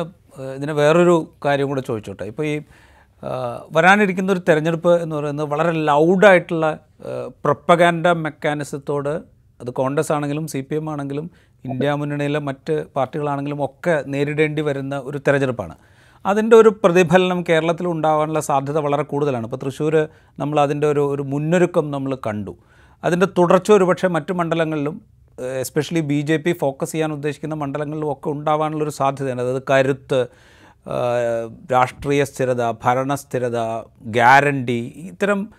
[0.58, 2.26] ഇതിന് വേറൊരു കാര്യം കൂടെ ചോദിച്ചോട്ടെ.
[2.32, 2.56] ഇപ്പോൾ ഈ
[3.78, 6.68] വരാനിരിക്കുന്ന ഒരു തെരഞ്ഞെടുപ്പ് എന്ന് പറയുന്നത് വളരെ ലൗഡായിട്ടുള്ള
[7.46, 9.14] പ്രൊപ്പഗാൻഡ മെക്കാനിസത്തോട്
[9.60, 11.26] അത് കോൺഗ്രസ് ആണെങ്കിലും സി പി എം ആണെങ്കിലും
[11.66, 15.76] ഇന്ത്യ മുന്നണിയിലെ മറ്റ് പാർട്ടികളാണെങ്കിലും ഒക്കെ നേരിടേണ്ടി വരുന്ന ഒരു തെരഞ്ഞെടുപ്പാണ്.
[16.26, 19.46] അതിന്റെ ഒരു പ്രതിഫലനം കേരളത്തിൽ ഉണ്ടാകാനുള്ള സാധ്യത വളരെ കൂടുതലാണ്.
[19.46, 19.96] ഇപ്പോൾ തൃശ്ശൂർ
[20.40, 22.54] നമ്മൾ അതിന്റെ ഒരു ഒരു മുന്നൊരുക്കം നമ്മൾ കണ്ടു.
[23.04, 25.02] അതിന്റെ തുടർച്ച ഒരുപക്ഷെ മറ്റു മണ്ഡലങ്ങളിലും
[25.60, 30.28] especially B J P focus ചെയ്യാൻ ഉദ്ദേശിക്കുന്ന മണ്ഡലങ്ങളിലും ഒക്കെ ഉണ്ടാവാനുള്ളൊരു സാധ്യതയാണ് അതായത് കരുത്ത്
[31.72, 33.58] രാഷ്ട്രീയ സ്ഥിരത ഭരണസ്ഥിരത
[34.02, 35.50] ഗ്യാരണ്ടി ഇത്തരം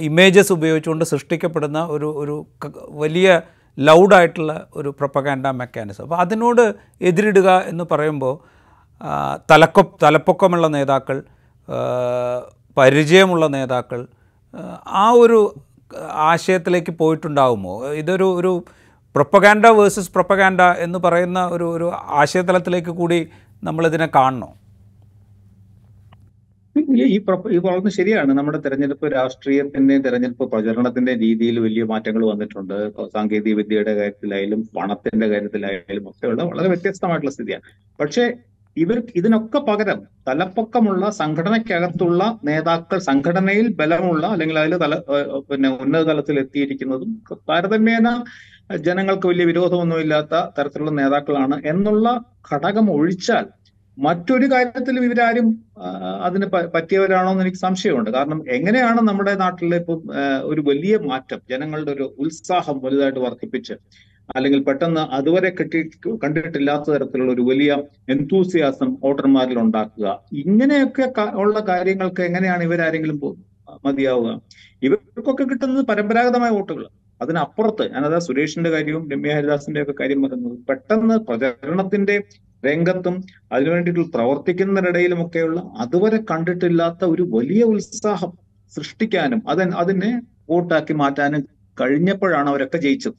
[0.00, 2.46] ഇമേജസ് ഉപയോഗിച്ചുകൊണ്ട് സൃഷ്ടിക്കപ്പെടുന്ന ഒരു ഒരു
[2.88, 3.40] വലിയ
[3.78, 6.02] ലൗഡായിട്ടുള്ള ഒരു പ്രൊപ്പഗാൻഡ മെക്കാനിസം.
[6.02, 8.34] അപ്പോൾ അതിനോട് എതിരിടുക എന്ന് പറയുമ്പോൾ
[9.50, 11.22] തലക്കൊ തലപ്പൊക്കമുള്ള നേതാക്കൾ
[12.78, 14.06] പരിചയമുള്ള നേതാക്കൾ
[14.86, 15.54] ആ ഒരു
[16.02, 18.64] ആശയത്തിലേക്ക് പോയിട്ടുണ്ടാകുമോ ഇതൊരു ഒരു
[19.14, 23.28] പ്രൊപ്പഗാൻഡ വേഴ്സസ് പ്രൊപ്പഗാൻഡ എന്ന് പറയുന്ന ഒരു ഒരു ആശയതലത്തിലേക്ക് കൂടി
[23.64, 24.50] നമ്മളിതിനെ കാണണോ?
[26.76, 26.82] ഈ
[27.14, 27.18] ഈ
[27.64, 28.32] പറഞ്ഞത് ശരിയാണ്.
[28.32, 32.76] നമ്മുടെ തെരഞ്ഞെടുപ്പ് രാഷ്ട്രീയത്തിന്റെ തെരഞ്ഞെടുപ്പ് പ്രചരണത്തിന്റെ രീതിയിൽ വലിയ മാറ്റങ്ങൾ വന്നിട്ടുണ്ട്.
[33.14, 37.66] സാങ്കേതിക വിദ്യയുടെ കാര്യത്തിലായാലും പണത്തിന്റെ കാര്യത്തിലായാലും ഒക്കെയുള്ള വളരെ വ്യത്യസ്തമായിട്ടുള്ള സ്ഥിതിയാണ്.
[37.98, 38.24] പക്ഷേ
[38.76, 44.94] ഇവർ ഇതിനൊക്കെ പകരം തലപ്പൊക്കമുള്ള സംഘടനയ്ക്കകത്തുള്ള നേതാക്കൾ സംഘടനയിൽ ബലമുള്ള അല്ലെങ്കിൽ അതിൽ തല
[45.48, 47.10] പിന്നെ ഉന്നത തലത്തിൽ എത്തിയിരിക്കുന്നതും
[47.50, 48.08] താരതമ്യേന
[48.86, 52.06] ജനങ്ങൾക്ക് വലിയ വിരോധമൊന്നുമില്ലാത്ത തരത്തിലുള്ള നേതാക്കളാണ് എന്നുള്ള
[52.50, 53.46] ഘടകം ഒഴിച്ചാൽ
[53.98, 55.46] മറ്റൊരു കാര്യത്തിൽ ഇവരാരും
[56.26, 58.10] അതിന് പറ്റിയവരാണോ എന്ന് എനിക്ക് സംശയമുണ്ട്.
[58.10, 60.00] കാരണം എങ്ങനെയാണ് നമ്മുടെ നാട്ടിലെ ഇപ്പം
[60.50, 63.74] ഒരു വലിയ മാറ്റം ജനങ്ങളുടെ ഒരു ഉത്സാഹം വലുതായിട്ട് വർദ്ധിപ്പിച്ച്
[64.28, 65.80] അല്ലെങ്കിൽ പെട്ടെന്ന് അതുവരെ കിട്ടി
[66.22, 67.70] കണ്ടിട്ടില്ലാത്ത തരത്തിലുള്ള ഒരു വലിയ
[68.08, 70.06] എന്തൂസിയാസം വോട്ടർമാരിൽ ഉണ്ടാക്കുക
[70.42, 71.06] ഇങ്ങനെയൊക്കെ
[71.42, 73.18] ഉള്ള കാര്യങ്ങൾക്ക് എങ്ങനെയാണ് ഇവരാരെങ്കിലും
[73.84, 74.30] മതിയാവുക?
[74.82, 76.84] ഇവർക്കൊക്കെ കിട്ടുന്നത് പരമ്പരാഗതമായ വോട്ടുകൾ
[77.20, 82.16] അതിനപ്പുറത്ത് ഞാനതാ സുരേഷിന്റെ കാര്യവും രമ്യ ഹരിദാസിന്റെ ഒക്കെ കാര്യം പറയുന്നത് പെട്ടെന്ന് പ്രചരണത്തിന്റെ
[82.62, 83.14] രംഗത്തും
[83.52, 88.32] അതിനുവേണ്ടിയിട്ട് പ്രവർത്തിക്കുന്നതിനിടയിലുമൊക്കെയുള്ള അതുവരെ കണ്ടിട്ടില്ലാത്ത ഒരു വലിയ ഉത്സാഹം
[88.72, 90.10] സൃഷ്ടിക്കാനും അത് അതിനെ
[90.50, 91.42] വോട്ടാക്കി മാറ്റാനും
[91.76, 93.16] കഴിഞ്ഞപ്പോഴാണ് അവരൊക്കെ ജയിച്ചത്.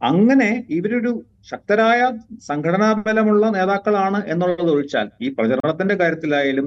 [0.00, 1.10] അങ്ങനെ ഇവരൊരു
[1.46, 2.00] ശക്തരായ
[2.48, 6.66] സംഘടനാ ബലമുള്ള നേതാക്കളാണ് എന്നുള്ളത് ഒഴിച്ചാൽ ഈ പ്രചരണത്തിന്റെ കാര്യത്തിലായാലും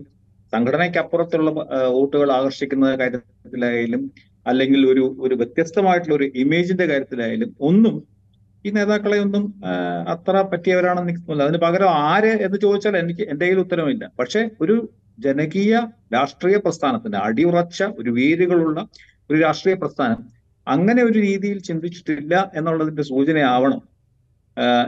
[0.54, 1.50] സംഘടനയ്ക്കപ്പുറത്തുള്ള
[1.90, 4.02] വോട്ടുകൾ ആകർഷിക്കുന്ന കാര്യത്തിലായാലും
[4.46, 7.96] അല്ലെങ്കിൽ ഒരു ഒരു വ്യത്യസ്തമായിട്ടുള്ള ഒരു ഇമേജിന്റെ കാര്യത്തിലായാലും ഒന്നും
[8.66, 9.44] ഈ നേതാക്കളെ ഒന്നും
[10.08, 11.48] അത്ര പറ്റിയവരാണെന്ന് എനിക്ക് തോന്നുന്നില്ല.
[11.50, 14.76] അതിന് പകരം ആര് എന്ന് ചോദിച്ചാൽ എനിക്ക് എന്റെ കയ്യിൽ ഉത്തരവില്ല പക്ഷെ ഒരു
[15.20, 15.74] ജനകീയ
[16.14, 18.80] രാഷ്ട്രീയ പ്രസ്ഥാനത്തിന്റെ അടിയുറച്ച ഒരു വേരുകളുള്ള
[19.30, 20.22] ഒരു രാഷ്ട്രീയ പ്രസ്ഥാനം
[20.68, 23.82] അങ്ങനെ ഒരു രീതിയിൽ ചിന്തിച്ചിട്ടില്ല എന്നുള്ളതിന്റെ സൂചനയാവണം.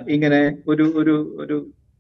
[0.08, 1.56] ഇങ്ങനെ ഒരു ഒരു ഒരു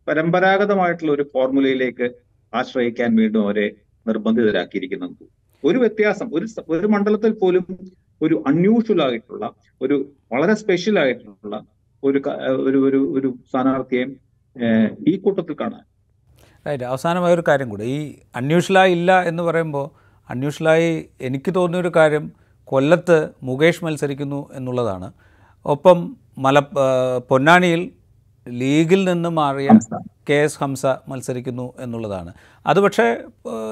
[0.07, 2.07] പരമ്പരാഗതമായിട്ടുള്ള ഒരു ഫോർമുലയിലേക്ക്
[2.53, 3.67] ആശ്രയിക്കാൻ വീണ്ടും അവരെ
[4.05, 5.23] നിർബന്ധിതരാക്കിയിരിക്കുന്നത്
[5.63, 7.63] ഒരു വ്യത്യാസം ഒരു ഒരു മണ്ഡലത്തിൽ പോലും
[8.21, 9.45] ഒരു അൺയൂഷ്വൽ ആയിട്ടുള്ള
[9.82, 9.95] ഒരു
[10.34, 11.56] വളരെ സ്പെഷ്യൽ ആയിട്ടുള്ള
[12.04, 12.21] ഒരു
[12.67, 14.06] ഒരു ഒരു ഒരു സ്ഥാനാർത്ഥിയെ
[15.08, 15.84] ഈ കൂട്ടത്തിൽ കാണാൻ.
[16.67, 17.84] റൈറ്റ് അവസാനമായ ഒരു കാര്യം കൂടി.
[17.84, 17.99] ഈ
[18.36, 19.86] അൺയൂഷ്വലായി ഇല്ല എന്ന് പറയുമ്പോൾ
[20.30, 22.32] അൺയൂഷ്വലായി എനിക്ക് തോന്നിയൊരു കാര്യം
[22.63, 25.13] കൊല്ലത്ത് മുകേഷ് മത്സരിക്കുന്നു എന്നുള്ളതാണ്.
[25.65, 26.60] ഒപ്പം മല
[27.30, 27.91] പൊന്നാനിയിൽ
[28.47, 29.69] ലീഗിൽ നിന്ന് മാറിയ
[30.29, 32.34] കെ എസ് ഹംസ മത്സരിക്കുന്നു എന്നുള്ളതാണ്.
[32.67, 33.17] അത് പക്ഷേ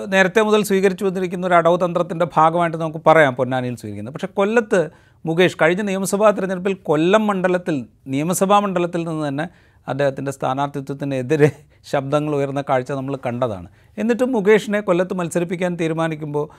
[0.08, 4.14] നേരത്തെ മുതൽ സ്വീകരിച്ചു വന്നിരിക്കുന്ന ഒരു അടവ് തന്ത്രത്തിന്റെ ഭാഗമായിട്ട് നമുക്ക് പറയാം പൊന്നാനിയിൽ സ്വീകരിക്കുന്നത്.
[4.14, 4.90] പക്ഷേ കൊല്ലത്ത്
[5.26, 9.48] മുകേഷ് കഴിഞ്ഞ നിയമസഭാ തിരഞ്ഞെടുപ്പിൽ കൊല്ലം മണ്ഡലത്തിൽ നിയമസഭാ മണ്ഡലത്തിൽ നിന്ന് തന്നെ
[9.88, 11.52] അദ്ദേഹത്തിന്റെ സ്ഥാനാർത്ഥിത്വത്തിനെതിരെ
[11.92, 13.68] ശബ്ദങ്ങൾ ഉയർന്ന കാഴ്ച നമ്മൾ കണ്ടതാണ്.
[13.98, 16.50] എന്നിട്ടും മുകേഷിനെ കൊല്ലത്ത് മത്സരിപ്പിക്കാൻ തീരുമാനിക്കുമ്പോൾ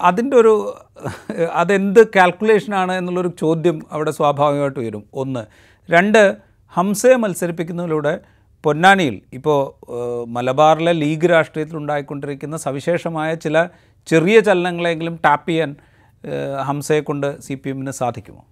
[0.00, 0.76] അതിന്റെ ഒരു
[1.52, 5.04] അതെന്ത് കാൽക്കുലേഷനാണ് എന്നുള്ളൊരു ചോദ്യം അവിടെ സ്വാഭാവികമായിട്ട് ഉയരും.
[5.14, 5.46] ഒന്ന്.
[5.90, 8.14] രണ്ട് ഹംസയെ മത്സരിപ്പിക്കുന്നതിലൂടെ
[8.64, 9.58] പൊന്നാനിയിൽ ഇപ്പോൾ
[10.36, 13.56] മലബാറിലെ ലീഗ് രാഷ്ട്രീയത്തിൽ ഉണ്ടായിക്കൊണ്ടിരിക്കുന്ന സവിശേഷമായ ചില
[14.08, 15.70] ചെറിയ ചലനങ്ങളെങ്കിലും ടാപ്പ് ചെയ്യാൻ
[16.68, 18.42] ഹംസയെ കൊണ്ട് സി പി എമ്മിന് സാധിക്കുമോ?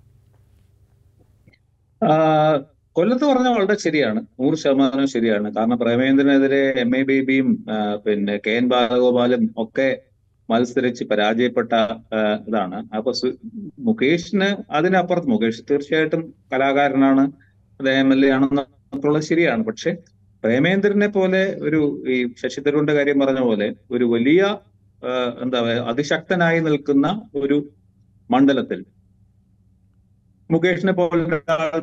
[2.97, 4.21] കൊല്ലത്ത് പറഞ്ഞ വളരെ ശരിയാണ്.
[4.41, 5.49] നൂറ് ശതമാനം ശരിയാണ്.
[5.57, 7.49] കാരണം പ്രേമേന്ദ്രനെതിരെ എം എ ബേബിയും
[8.05, 9.89] പിന്നെ കെ എൻ ബാലഗോപാലും ഒക്കെ
[10.49, 11.73] മത്സരിച്ച് പരാജയപ്പെട്ട
[12.49, 12.79] ഇതാണ്.
[12.97, 13.13] അപ്പൊ
[13.89, 17.25] മുകേഷിന് അതിനപ്പുറത്ത് മുകേഷ് തീർച്ചയായിട്ടും കലാകാരനാണ്.
[17.81, 19.63] അദ്ദേഹം എം എൽ എ ആണെന്നുള്ളത് ശരിയാണ്.
[19.69, 19.91] പക്ഷെ
[20.45, 21.81] പ്രേമേന്ദ്രനെ പോലെ ഒരു
[22.15, 24.41] ഈ ശശി തരൂരിന്റെ കാര്യം പറഞ്ഞ പോലെ ഒരു വലിയ
[25.45, 27.07] എന്താ പറയുക അതിശക്തനായി നിൽക്കുന്ന
[27.43, 27.57] ഒരു
[28.31, 28.81] മണ്ഡലത്തിൽ
[30.51, 31.39] മുകേഷിനെ പോലെ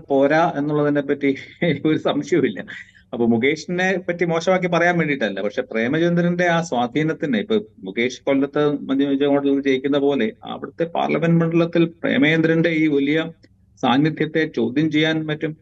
[0.10, 1.29] പോരാ എന്നുള്ളതിനെ പറ്റി
[1.88, 2.60] ഒരു സംശയവുമില്ല.
[3.13, 5.39] അപ്പൊ മുകേഷിനെ പറ്റി മോശമാക്കി പറയാൻ വേണ്ടിയിട്ടല്ല.
[5.45, 7.56] പക്ഷെ പ്രേമചന്ദ്രന്റെ ആ സ്വാധീനത്തിന് ഇപ്പൊ
[7.88, 13.19] മുകേഷ് കൊല്ലത്ത് മധ്യമേഖലയിൽ ജയിക്കുന്ന പോലെ അവിടുത്തെ പാർലമെന്റ് മണ്ഡലത്തിൽ പ്രേമേന്ദ്രന്റെ ഈ വലിയ
[13.84, 15.53] സാന്നിധ്യത്തെ ചോദ്യം ചെയ്യാൻ പറ്റും.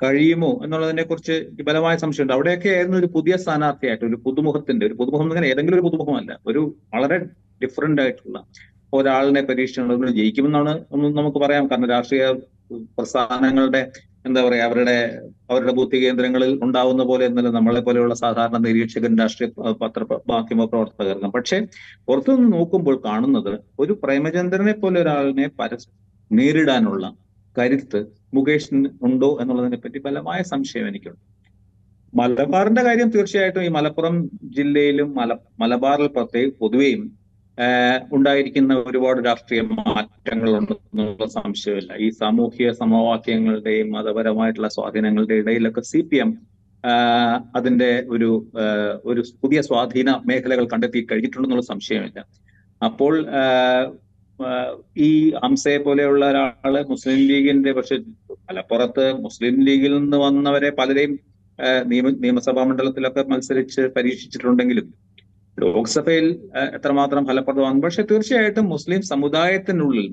[0.00, 1.36] കഴിയുമോ എന്നുള്ളതിനെ കുറിച്ച്
[1.68, 6.32] ബലമായ സംശയമുണ്ട് അവിടെയൊക്കെ ആയിരുന്നു ഒരു പുതിയ സ്ഥാനാർത്ഥിയായിട്ട് ഒരു പുതുമുഖത്തിന്റെ ഒരു പുതുമുഖം എന്ന് ഏതെങ്കിലും ഒരു പുതുമുഖമല്ല
[6.46, 6.62] ഒരു
[6.94, 7.18] വളരെ
[7.62, 8.38] ഡിഫറെന്റ് ആയിട്ടുള്ള
[8.92, 10.72] ഒരാളിനെ പരീക്ഷണങ്ങൾ ജയിക്കുമെന്നാണ്
[11.18, 11.64] നമുക്ക് പറയാം.
[11.70, 12.26] കാരണം രാഷ്ട്രീയ
[12.96, 13.80] പ്രസ്ഥാനങ്ങളുടെ
[14.26, 14.94] എന്താ പറയാ അവരുടെ
[15.50, 19.48] അവരുടെ ബുദ്ധി കേന്ദ്രങ്ങളിൽ ഉണ്ടാവുന്ന പോലെ എന്നല്ല നമ്മളെ പോലെയുള്ള സാധാരണ നിരീക്ഷകൻ രാഷ്ട്രീയ
[19.82, 21.32] പത്ര മാധ്യമ പ്രവർത്തകർക്കും.
[21.36, 21.58] പക്ഷെ
[22.08, 25.88] പുറത്തുനിന്ന് നോക്കുമ്പോൾ കാണുന്നത് ഒരു പ്രേമചന്ദ്രനെ പോലെ ഒരാളിനെ പരസ്
[26.30, 27.04] നേരിടാനുള്ള
[27.56, 28.00] കരുത്ത്
[28.34, 31.22] മുകേഷിന് ഉണ്ടോ എന്നുള്ളതിനെ പറ്റി ബലമായ സംശയം എനിക്കുണ്ട്.
[32.12, 34.14] മലബാറിന്റെ കാര്യം തീർച്ചയായിട്ടും ഈ മലപ്പുറം
[34.56, 37.02] ജില്ലയിലും മല മലബാറിൽ പ്രത്യേക പൊതുവെയും
[38.12, 41.92] ഉണ്ടായിരിക്കുന്ന ഒരുപാട് രാഷ്ട്രീയ മാറ്റങ്ങളുണ്ടെന്നുള്ള സംശയമില്ല.
[42.04, 46.30] ഈ സാമൂഹിക സമവാക്യങ്ങളുടെയും മതപരമായിട്ടുള്ള സ്വാധീനങ്ങളുടെ ഇടയിലൊക്കെ സി പി എം
[47.56, 48.28] അതിന്റെ ഒരു
[49.04, 52.18] ഒരു പുതിയ സ്വാധീന മേഖലകൾ കണ്ടെത്തി കഴിഞ്ഞിട്ടുണ്ടെന്നുള്ള സംശയമില്ല.
[52.80, 53.14] അപ്പോൾ
[54.98, 55.10] ഈ
[55.42, 57.96] അംസയെ പോലെയുള്ള ഒരാൾ മുസ്ലിം ലീഗിന്റെ പക്ഷെ
[58.48, 61.12] മലപ്പുറത്ത് മുസ്ലിം ലീഗിൽ നിന്ന് വന്നവരെ പലരെയും
[61.86, 64.88] നിയമ നിയമസഭാ മണ്ഡലത്തിലൊക്കെ മത്സരിച്ച് പരീക്ഷിച്ചിട്ടുണ്ടെങ്കിലും
[65.58, 66.26] ലോക്സഭയിൽ
[66.74, 70.06] എത്രമാത്രം ഫലപ്രദമാകും പക്ഷെ തീർച്ചയായിട്ടും മുസ്ലിം സമുദായത്തിനുള്ളിൽ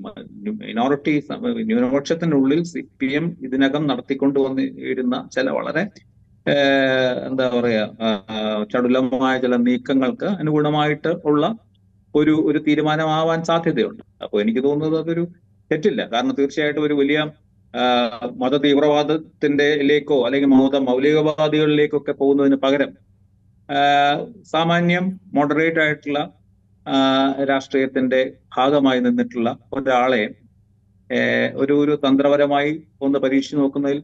[0.60, 1.14] മൈനോറിറ്റി
[1.62, 5.84] ന്യൂനപക്ഷത്തിനുള്ളിൽ സി പി എം ഇതിനകം നടത്തിക്കൊണ്ടു വന്നിരുന്ന ചില വളരെ
[7.26, 7.84] എന്താ പറയാ
[8.64, 11.46] ചടുലമായ ചില നീക്കങ്ങൾക്ക് അനുഗുണമായിട്ട് ഉള്ള
[12.16, 14.02] ഒരു ഒരു തീരുമാനമാവാൻ സാധ്യതയുണ്ട്.
[14.22, 15.24] അപ്പോൾ എനിക്ക് തോന്നുന്നത് അതൊരു
[15.70, 16.10] തെറ്റില്ല.
[16.12, 17.18] കാരണം തീർച്ചയായിട്ടും ഒരു വലിയ
[18.36, 22.90] മത തീവ്രവാദത്തിന്റെ ലേക്കോ അല്ലെങ്കിൽ മത മൗലികവാദികളിലേക്കോ ഒക്കെ പോകുന്നതിന് പകരം
[24.42, 26.18] സാമാന്യം മോഡറേറ്റ് ആയിട്ടുള്ള
[27.50, 28.20] രാഷ്ട്രീയത്തിന്റെ
[28.56, 30.22] ഭാഗമായി നിന്നിട്ടുള്ള ഒരാളെ
[31.54, 33.98] ഒരു ഒരു തന്ത്രപരമായി ഒന്ന് പരീക്ഷിച്ചു നോക്കുന്നതിൽ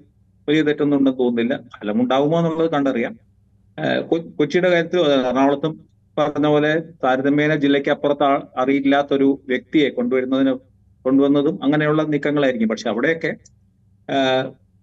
[0.48, 1.55] വലിയ തെറ്റൊന്നും ഉണ്ടെന്ന് തോന്നുന്നില്ല.
[1.77, 3.14] ഫലമുണ്ടാകുമോ എന്നുള്ളത് കണ്ടറിയാം.
[4.37, 5.75] കൊച്ചിയുടെ കാര്യത്തിൽ എറണാകുളത്തും
[6.16, 6.72] പറഞ്ഞ പോലെ
[7.05, 8.27] താരതമ്യേന ജില്ലയ്ക്ക് അപ്പുറത്ത്
[8.62, 10.53] അറിയില്ലാത്തൊരു വ്യക്തിയെ കൊണ്ടുവരുന്നതിന്
[11.05, 12.68] കൊണ്ടുവന്നതും അങ്ങനെയുള്ള നീക്കങ്ങളായിരിക്കും.
[12.68, 13.31] പക്ഷെ അവിടെയൊക്കെ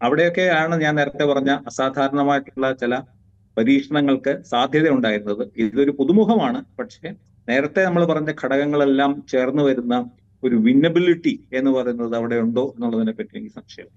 [0.02, 2.96] അവിടെയൊക്കെ ആണ് ഞാൻ നേരത്തെ പറഞ്ഞ അസാധാരണമായിട്ടുള്ള ചില
[3.58, 6.60] പരീക്ഷണങ്ങൾക്ക് സാധ്യത ഉണ്ടായിരുന്നത് ഇതൊരു പുതുമുഖമാണ്.
[6.80, 7.10] പക്ഷേ
[7.48, 9.96] നേരത്തെ നമ്മൾ പറഞ്ഞ ഘടകങ്ങളെല്ലാം ചേർന്ന് വരുന്ന
[10.44, 13.90] ഒരു വിന്നബിലിറ്റി എന്ന് പറയുന്നത് അവിടെ ഉണ്ടോ എന്നുള്ളതിനെ പറ്റി എനിക്ക് സംശയം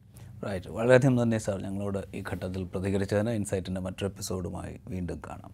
[0.47, 1.59] റൈറ്റ് വളരെയധികം നന്ദി സാർ.
[1.66, 5.53] ഞങ്ങളോട് ഈ ഘട്ടത്തിൽ പ്രതികരിച്ചതിന് ഇൻസൈറ്റിന്റെ മറ്റൊരു എപ്പിസോഡുമായി വീണ്ടും കാണാം.